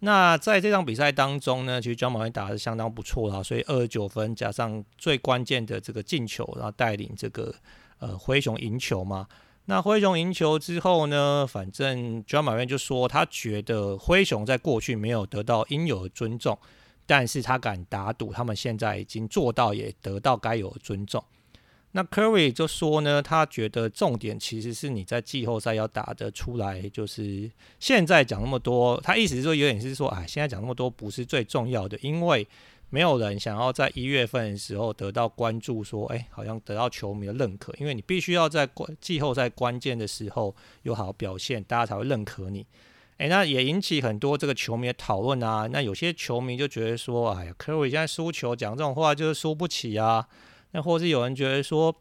[0.00, 7.54] 那在这场比赛当中呢，其实 Ja Morant 打是相当不错啦，所以二十九分加上最关键的这个进球，然后带领这个
[8.00, 9.24] 呃灰熊赢球嘛。
[9.68, 16.56] 那灰熊赢球之后呢，反正 Ja Morant 就说他觉得灰熊在过去没有得到应有的尊重，
[17.04, 21.22] 但是他敢打赌，他们现在已经做到，也得到该有的尊重。
[21.90, 27.50] 那 Curry 就说呢，他觉得重点其实是你在季后赛要打得出来，就是
[27.80, 32.46] 现在讲那么多，他意思是说有点是说，哎，现在讲那么多不是最重要的，因为
[32.96, 42.66] 没有人想要在一月份的时候得到关注，说，哎，好像得到球迷的认可，因为你必须要在关季后赛关键的时候有好表现，大家才会认可你。
[43.18, 45.68] 哎，那也引起很多这个球迷的讨论啊。
[45.70, 50.26] 那有些球迷就觉得说，哎呀，Curry 现在输球讲这种话就是输不起啊。
[50.70, 51.94] 那或是有人觉得说，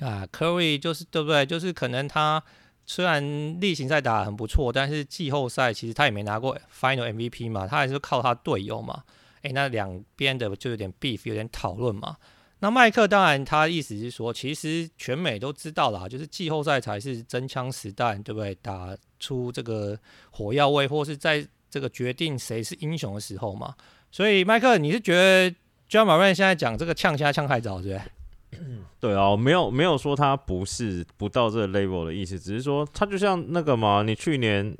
[0.00, 1.46] 啊，Curry 就是对不对？
[1.46, 2.42] 就是可能他
[2.84, 9.04] 虽然例行赛打得很不错，但是季后赛其实他也没拿过 Final MVP 嘛，他还是靠他队友嘛。
[9.44, 12.16] 诶，那两边的就有点 beef，有点讨论嘛。
[12.60, 18.54] 那麦克当然他意思是说，其实全美都知道啦，就是季后赛才是真枪实弹，对不对？
[18.56, 19.98] 打出这个
[20.30, 23.74] 火药味，或是在这个决定谁是英雄的时候嘛。
[24.10, 25.50] 所以麦克，你是觉得
[25.90, 28.60] ？Ja Morant 现在讲这个呛虾呛太早，对不对？
[28.98, 34.74] 对啊，没有没有说他不是不到这个 level 的意思，只是说他就像那个嘛，你去年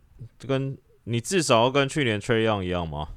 [0.46, 3.08] 跟你至少要跟去年 Trey 一样一样吗？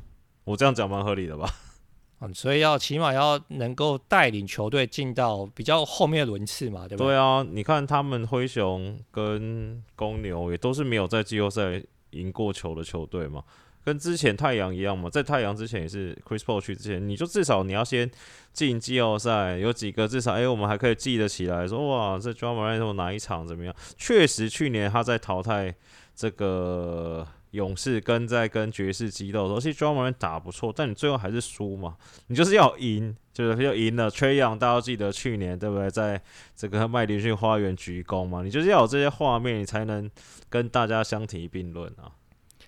[0.48, 1.50] 我这样讲蛮合理的吧？
[2.22, 7.08] 嗯，所以要起码要能够带领球队进到比较后面的轮次嘛，对不对？
[7.10, 13.44] 对啊，你看他们灰熊跟公牛也都是没有在季后赛赢过球的球队嘛。
[13.84, 18.10] 跟之前太阳一样嘛，在太阳之前也是 Chris Paul 去之前，你就至少你要先
[18.52, 23.74] 进季后赛，有几个至少哎、欸，我们还可以记得起来说，说哇，这 Ja Morant 哪一场怎么样？
[23.96, 25.74] 确实，去年他在淘汰
[26.16, 31.96] 这个勇士跟在跟爵士激斗的时候，其实 Ja Morant 打不错，但你最后还是输嘛，
[32.28, 34.10] 你就是要赢，就是要赢了。
[34.12, 35.90] Trae Young 大家记得去年对不对？
[35.90, 36.22] 在
[36.56, 40.10] 这个麦迪逊花园鞠躬嘛，你就是要有这些画面，你才能
[40.50, 42.12] 跟大家相提并论啊。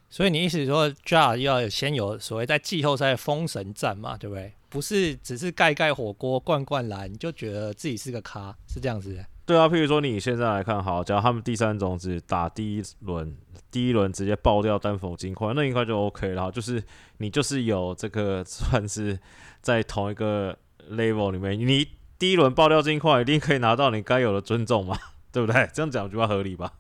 [0.10, 4.54] 所以你意思说，Ja 要先有所谓在季后赛封神战嘛，对不对？
[4.70, 9.26] 不是只是盖盖火锅、灌灌篮，你就觉得自己是个咖，是这样子的？
[9.50, 13.36] 对啊，譬如说你现在来看，好，假如他们第三种子打第一轮，
[13.72, 16.52] 第一轮直接爆掉丹佛金块，那应该就 OK 了。
[16.52, 16.84] 就是
[17.18, 19.18] 你就是有这个 算是
[19.60, 20.56] 在同一个
[20.92, 21.84] level 里面，你
[22.20, 24.96] 第一轮爆掉金块，一定可以拿到你该有的尊重嘛，
[25.34, 25.68] 对不对？
[25.74, 26.74] 这样讲就合理吧？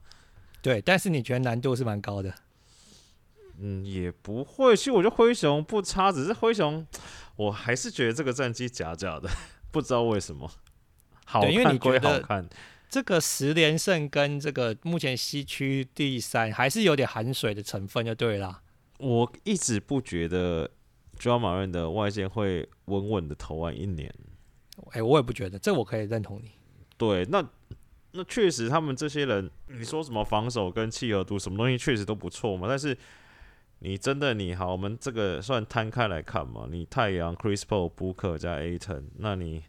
[0.61, 2.32] 对，但是你觉得难度是蛮高的。
[3.59, 4.76] 嗯，也不会。
[4.76, 6.86] 其实我觉得灰熊不差，只是灰熊，
[7.36, 9.28] 我还是觉得这个战绩假假的，
[9.72, 10.51] 不知道为什么。
[11.30, 12.49] 好看归好看，
[12.89, 18.61] 这个十连胜跟这个目前西区第三还是有点含水的成分，就对了。
[18.97, 20.67] 我一直不觉得
[21.19, 24.11] Ja Morant 的外线会稳稳的投完一年。
[24.88, 26.51] 哎、欸，我也不觉得，这我可以认同你。
[26.97, 27.47] 对，那
[28.13, 32.97] 那确实他们这些人，你说什么防守跟契合度，什么东西确实都不错嘛，但是。
[33.82, 36.67] 你真的你好，我们这个算摊开来看嘛？
[36.69, 39.63] 你太阳 Chris Paul、Booker 加 Ayton，那你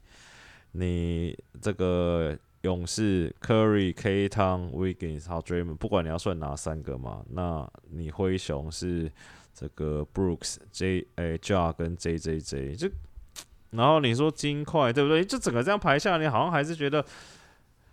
[0.73, 7.25] 你这个勇士 Curry、K 汤、Wiggins 好 Draymond，不管你要算哪三个嘛？
[7.31, 9.11] 那你灰熊是
[9.53, 12.89] 这个 Brooks、J 诶 Ja 跟 J J J，就
[13.71, 15.25] 然后你说金块对不对？
[15.25, 17.05] 就整个这样排下来，你好像还是觉得，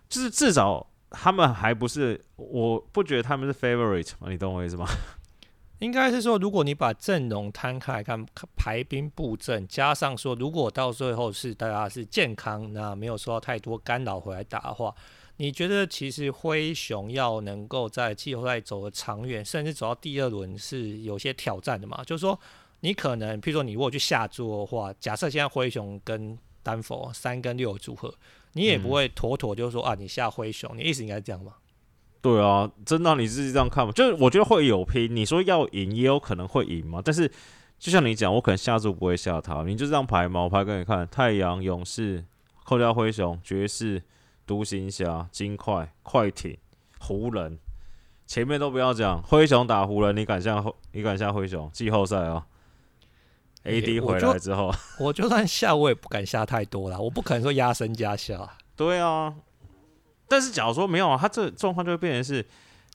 [0.08, 4.30] 就是至少他们还不是，我不觉得他们是 Favorite 嘛？
[4.30, 4.86] 你懂我意思吗？
[5.80, 8.26] 应该是说，如果你把阵容摊开来看，
[8.56, 14.92] 排兵布阵，加上说，如果到最后是大家是健康，那没有受到太多干扰回来打的话，
[15.36, 22.02] 你觉得其实灰熊要能够在季后赛走得长远，甚至走到第二轮是有些挑战的嘛？
[22.02, 22.36] 就是说，
[22.80, 28.12] 你可能，譬如说你如果去下注的话，假设现在灰熊跟丹佛三跟六组合，
[28.54, 31.54] 你也不会妥妥就是说、嗯、啊，你下灰熊，你意思应该是这样吗？
[32.20, 33.92] 对啊，真的你自己这样看嘛？
[33.92, 37.00] 就是我觉得会有拼，你说要赢也有可能会赢嘛。
[37.04, 37.30] 但是
[37.78, 42.24] 就像你讲，我可能下注不会下他，你就这样排嘛，我排给你看：太阳、勇士、
[42.64, 44.02] 扣掉灰熊、爵士、
[44.44, 46.58] 独行侠、金块、快艇、
[46.98, 47.56] 湖人，
[48.26, 50.64] 前面都不要讲，灰熊打湖人，你敢下？
[50.90, 51.70] 你敢下灰熊？
[51.72, 52.44] 季后赛啊
[53.64, 58.56] ，AD 回来之后，我就，我就算下，我也不敢下太多啦，我不可能说压身加下。
[58.74, 59.34] 对啊。
[60.28, 62.44] 但是，假如说没有啊，他这状况就会变成是，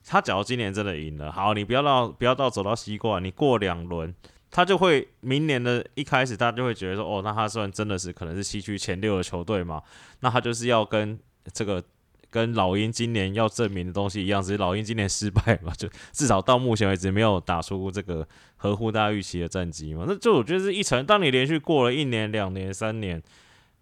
[0.06, 4.14] 他假如今年真的赢了，好，你不要到不要到走到西冠，你过两轮，
[4.50, 9.82] 他就会明年的一开始，大家就会觉得说，哦，那他算真的是可能是西区前六的球队嘛？
[10.20, 11.18] 那他就是要跟
[11.52, 11.82] 这个
[12.30, 18.26] 跟老鹰今年要证明的东西一样，只是老鹰今年失败嘛， 就至少到目前为止没有打出这个
[18.56, 20.04] 合乎大家预期的战绩嘛。
[20.06, 23.22] 那就我觉得是一层，当你连续过了一年、两年、三年，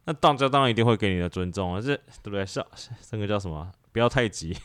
[0.05, 2.45] 那大家当然一定会给你的尊重啊，这对不对？
[2.45, 2.67] 笑
[3.11, 3.71] 这个叫什么？
[3.93, 4.57] 不要太急，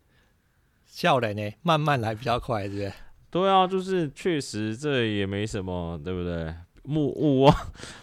[0.86, 2.92] 笑人呢，慢慢来比较快，对不对？
[3.30, 6.54] 对啊，就是确实这也没什么，对不对？
[6.84, 7.54] 勿勿忘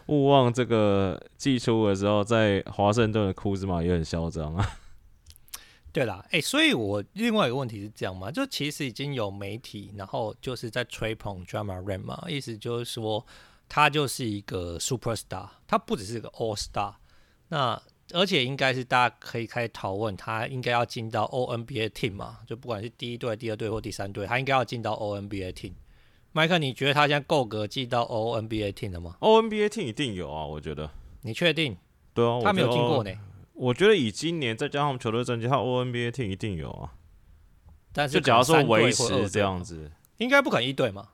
[0.07, 4.65] 勿忘这个寄出的时候，在华盛顿的库兹马也很嚣张啊。
[5.93, 13.25] 对啦，哎、欸，所以我另外一个问题是这样嘛，就其实已经有媒体，然后就是在吹捧 Ja Morant 嘛，意思就是说
[13.67, 16.93] 他就是一个 super star，他不只是个 all star，
[17.49, 25.73] 那而且应该是大家可以开始讨论，他应该要进到 All NBA team 嘛，就不管是第一队、第二队或第三队，他应该要进到 All NBA team。
[26.35, 30.89] 麦克，你觉得他现在够格进到 O N B A team 了吗？O N B A team 一定有啊，我觉得。
[31.21, 31.77] 你确定？
[32.13, 33.11] 对啊，他没有进过呢。
[33.53, 36.91] 我觉得以今年再加上球队战绩，他 O N B A team 一定有啊。
[37.93, 41.09] 但是，就假如说维持这样子，应该不可能一队嘛。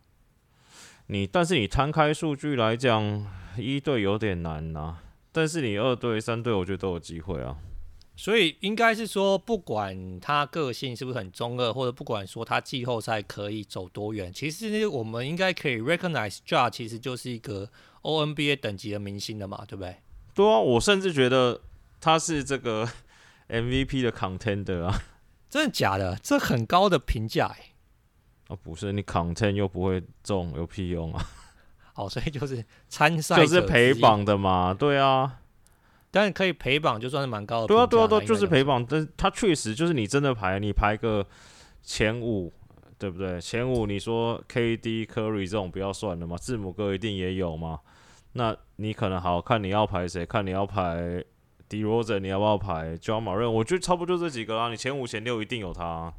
[1.12, 3.26] 你但是你摊开数据来讲，
[3.58, 5.04] 一队有点难呐、啊。
[5.32, 7.58] 但是你二队、三队，我觉得都有机会啊。
[8.16, 17.68] 所以应该是说，不管他个性是不是很中二，或者不管说他季后赛可以走多远，其实我们应该可以 recognize Ja 其实就是一个
[18.04, 19.96] O N B A 等级的明星的嘛，对不对？
[20.36, 21.60] 对啊，我甚至觉得
[22.00, 22.88] 他是这个
[23.50, 25.02] M V P 的 contender 啊。
[25.50, 26.20] 真的假的？
[26.22, 27.69] 这很高的评价哎。
[28.50, 31.24] 啊，不是，你 content 又不会中，有屁用啊？
[31.94, 35.40] 好，所以就是参赛就是陪榜的嘛，对啊。
[36.12, 37.68] 但是可以陪榜，就算是蛮高的。
[37.68, 38.84] 对啊，对啊，对啊，就是陪榜。
[38.84, 41.24] 但是他确实就是你真的排，你排个
[41.84, 42.52] 前五，
[42.98, 43.40] 对不对？
[43.40, 47.80] 前五，你说 KD、Curry 这种不要算了嘛，字母哥一定也有嘛。
[48.34, 50.26] 那你可能好看你要排谁？
[50.26, 51.24] 看你要排
[51.70, 53.52] DeRozan，你要不要排 Ja Morant？
[53.52, 54.70] 我觉得差不多就这几个啦。
[54.70, 56.14] 你前五、前六一定有他啊。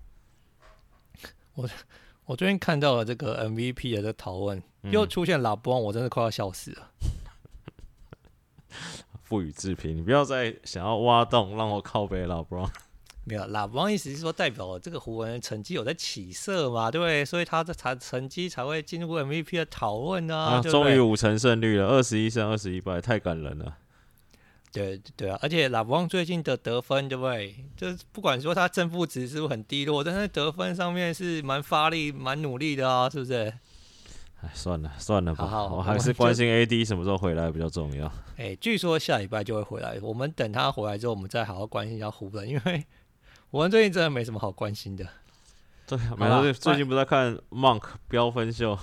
[1.55, 1.69] 我
[2.31, 6.89] 我最近看到了这个 MVP 的这讨论，嗯、又出现 LeBron，我真的快要笑死了。
[9.29, 12.71] 不予置评，你不要再想要挖洞让我靠北了，LeBron。
[13.27, 17.25] 没有，LeBron 意思是说代表这个湖人成绩有在起色嘛，对不对？
[17.25, 20.37] 所以他的才成绩才会进入 MVP 的讨论啊。
[20.37, 23.77] 啊，终于五成胜率了，二十一胜二十一败，太感人了。
[24.73, 27.57] 对对啊，而且 LeBron 最近的得分，对不对？
[27.77, 33.53] 就是不管说他正负值是不是很低落，但是得分上面是蛮发力、蛮努力的啊，是不是？
[34.43, 38.07] 哎，算了算了吧，好好我还是关心 AD 什么时候回来比较重要。
[38.37, 42.87] 哎、欸，据说下礼拜就会回来，我们等他回来之后，我们再好好关心一下湖人，因为
[43.51, 45.05] 我们最近真的没什么好关心的。
[45.87, 48.79] 对，没有，最近不在看 Monk 飙分秀。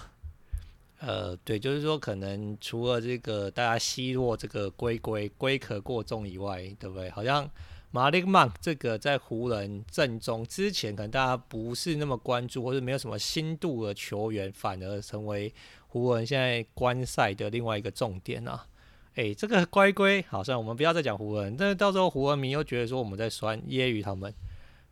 [0.99, 7.09] 呃，对，就是说可能除了这个大家奚落这个龟龟龟壳过重以外，对不对？
[7.09, 7.49] 好像。
[7.89, 15.51] 马力曼这个在湖人阵中之前，可能大家不是那么关注，或者没有什么新度的球员，反而成为
[15.87, 18.67] 湖人现在观赛的另外一个重点啊！
[19.15, 24.31] 诶，这个乖龟，好像我们不要再讲湖人，但是到时候湖人迷又觉得说我们在酸揶揄他们。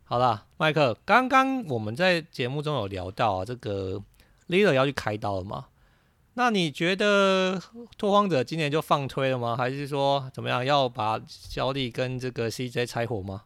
[0.04, 4.02] 好了，麦克，刚刚我们在节目中有聊到啊，这个
[4.48, 5.66] Lillard 要去开刀了吗？
[6.38, 7.58] 那你觉得
[7.96, 9.56] 拓荒者今年就放推了吗？
[9.56, 13.44] 还是说怎么样要把小李跟这个 CJ 拆伙吗？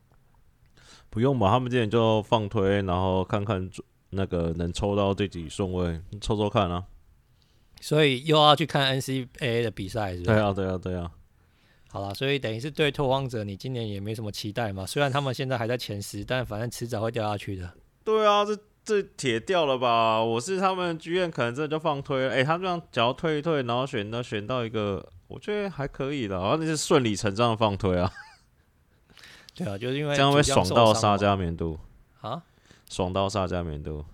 [1.09, 3.70] 不用吧，他们今年就放推，然后看看
[4.11, 6.84] 那个能抽到第几顺位，抽抽看啊。
[7.80, 10.34] 所以又要去看 NCAA 的比赛，是吧？
[10.34, 11.12] 对啊，对啊，对啊。
[11.88, 14.84] 好了，所以等于是对拓荒者，你今年也没什么期待嘛。
[14.84, 17.72] 虽然他们现在还在前十，但反正迟早会掉下去的。
[18.05, 18.59] 对啊，这。
[18.84, 20.22] 这铁掉了吧？
[20.22, 22.30] 我是他们剧院，可能这就放推了。
[22.30, 28.10] 哎、欸，他这样只要推一推，然后选到选到一个，我觉得还可以的，好像那是顺理成章的放推啊。
[29.54, 31.78] 对啊，就是因为这样会爽到沙加棉度
[32.20, 32.42] 啊，
[32.88, 34.04] 爽到沙加棉度。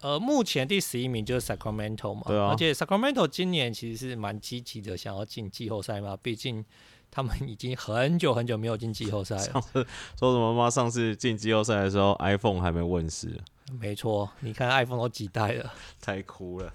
[0.00, 6.64] 呃，目前第十一名就是 Sacramento 嘛，对啊，而且 Sacramento 今年其实是蛮积极的，想要进季后赛嘛，毕竟
[7.10, 9.42] 他们已经很久很久没有进季后赛了。
[9.42, 9.86] 上次
[10.18, 10.70] 说什么吗？
[10.70, 13.38] 上次进季后赛的时候，iPhone 还没问世。
[13.72, 16.72] 没错，你看 iPhone 都几代了，太酷了。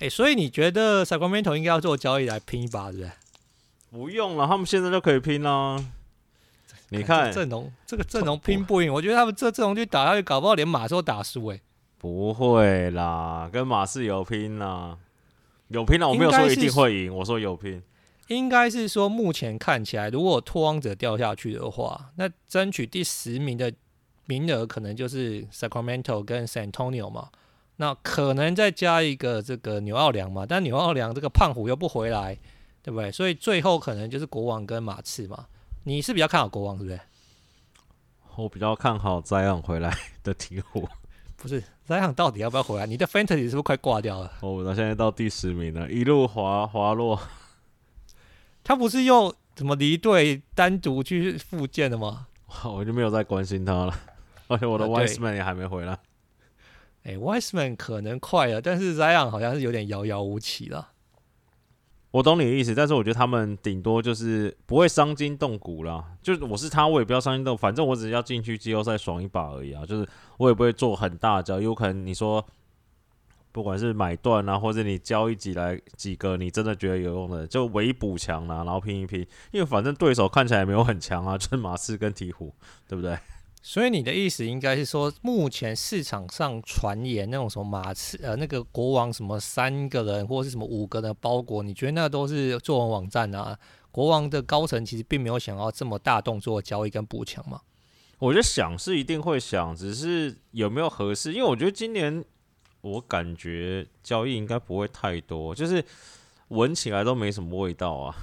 [0.00, 3.12] 哎、欸，所以你觉得 Sacramento 应该要做交易来拼一把，是不是？
[3.92, 5.82] 不用了，他们现在就可以拼了。
[6.88, 11.46] 你看阵容，这个阵容拼不赢，我觉得他们这阵容去打下去，搞不好连马刺都打输。
[11.46, 11.60] 哎，
[11.98, 14.98] 不会啦，跟马刺有拼啦，
[15.68, 16.08] 有拼啦。
[16.08, 17.80] 我没有说一定会赢，我说有拼。
[18.26, 23.72] 应该是说，目前看起来，如果拓荒者掉下去的话，那争取第十名的。
[24.26, 27.28] 名额可能就是 Sacramento 跟 San Antonio 嘛，
[27.76, 32.38] 那可能再加一个这个纽奥良嘛，但纽奥良这个胖虎又不回来，
[32.82, 33.10] 对不对？
[33.10, 35.46] 所以最后可能就是国王跟马刺嘛。
[35.84, 37.00] 你是比较看好国王，对不对？
[38.36, 40.88] 我比较看好 Zion 回来的鹈鹕。
[41.36, 42.86] 不是 Zion 到底要不要回来？
[42.86, 44.32] 你的 Fantasy 是不是快挂掉了？
[44.40, 47.20] 哦，那现在到第十名了，一路滑滑落。
[48.62, 52.26] 他不是又怎么离队单独去复健的吗？
[52.64, 53.94] 我就没有再关心他了。
[54.48, 55.92] 而且我的 Wiseman 也还没回来。
[57.04, 60.90] 哎、欸、，Wiseman 可能快了，但是 Zion 好像是有点遥遥无期了。
[62.12, 66.04] 我懂你的意思，但是我觉得他们顶多就是不会伤筋动骨啦。
[66.22, 69.84] 就是我是他，我也不要伤筋动，反正我只是要进去季后赛爽一把而已啊。
[69.84, 72.46] 就是我也不会做很大的交易，有可能你说
[73.50, 79.26] 不管是买断啊，或者你交易几来几个你真的觉得有用的，就唯一补强啦，然后拼一拼。
[79.50, 82.52] 因为反正对手看起来也没有很强啊，就是马刺跟鹈鹕，
[82.88, 83.18] 对不对？
[83.66, 93.58] 所以你的意思应该是说，目前市场上传言那种什么马刺呃那个国王什么三个人或者是什么五个人的包裹，你觉得那都是作文网站啊？
[93.90, 97.62] 国王的高层其实并没有想要这么大动作交易跟补强吗？
[98.18, 101.32] 我觉得想是一定会想，只是有没有合适？
[101.32, 102.22] 因为我觉得今年
[102.82, 105.82] 我感觉交易应该不会太多，就是
[106.48, 108.14] 闻起来都没什么味道啊。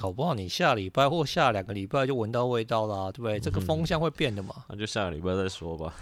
[0.00, 3.40] 搞不好你下礼拜或下两个礼拜就闻到味道了，对不对？
[3.40, 4.54] 这个风向会变的嘛。
[4.68, 5.92] 那就下个礼拜再说吧。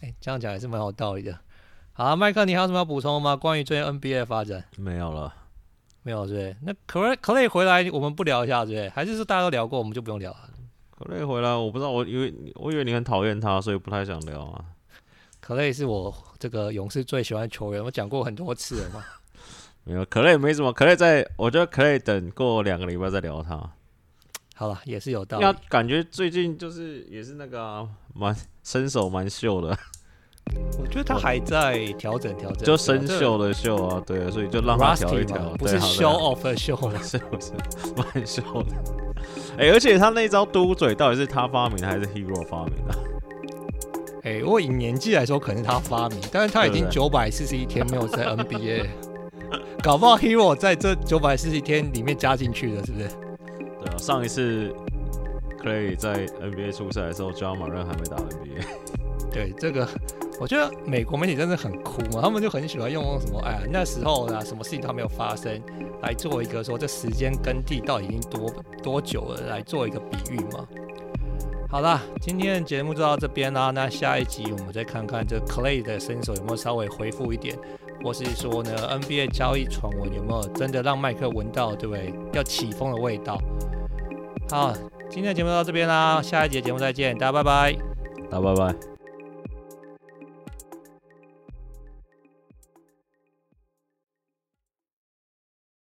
[0.00, 1.38] 哎，这样讲也是蛮有道理的。
[1.92, 3.36] 好，麦克，你还有什么要补充吗？
[3.36, 4.64] 关于最近 NBA 的发展？
[4.78, 5.34] 没有了，
[6.02, 6.56] 没有，对对？
[6.62, 8.88] 那 Clay Clay 回来，我们不聊一下，对不对？
[8.88, 10.48] 还是说大家都聊过，我们就不用聊了
[10.98, 14.64] ？Clay 回来，我不知道，我以为我以为你很讨厌他，所以不太想聊啊。
[15.44, 19.04] Clay 是我这个勇士最喜欢的球员，我讲过很多次了嘛。
[19.88, 20.70] 没有，可乐也没什么。
[20.70, 23.58] 可乐在，我觉得可以等过两个礼拜再聊他。
[24.54, 25.44] 好了，也是有道理。
[25.44, 29.74] 那感觉最近就是也是那个蛮、啊、身手蛮秀的。
[30.78, 37.52] 我觉得他还在调整调整，就生锈的锈啊，对啊，所以就让他调一调，不是 show off 的秀了， 是不是
[37.96, 38.76] 蛮秀的？
[39.56, 42.94] 哎、欸，而且他那招嘟嘴到底是他发明的还是 Hero 发明的？
[44.22, 49.07] 哎、欸，我以年纪来说，可能是他发明，但是他已经九百四十一天没有在 NBA。
[49.82, 53.08] 搞不好 Hero 在这九百四十天里面加进去的，是不是？
[53.80, 54.74] 对啊，上一次
[55.62, 58.64] Clay 在 NBA 出赛的时候，Ja Morant 还没打 NBA。
[59.32, 59.86] 对，这个
[60.40, 65.60] 我觉得美国媒体真的很酷嘛，他们就很喜欢用什么哎呀那时候呢，什么事情都没有发生，
[66.02, 70.66] 来做一个说这时间跟地到底已经多多久了，来做一个比喻嘛。
[71.70, 77.56] 好啦，今天的节目就到这边啦，那下一集我们再看看这 Clay 的身手有没有稍微恢复一点。
[78.02, 82.12] 或是说呢，NBA 交易传闻有没有真的让麦克闻到，对不对？
[82.32, 83.40] 要起风的味道。
[84.50, 84.72] 好，
[85.10, 87.72] 今天的节目到这边啦，下一节节目再见，大家拜拜，
[88.30, 88.87] 大家拜拜。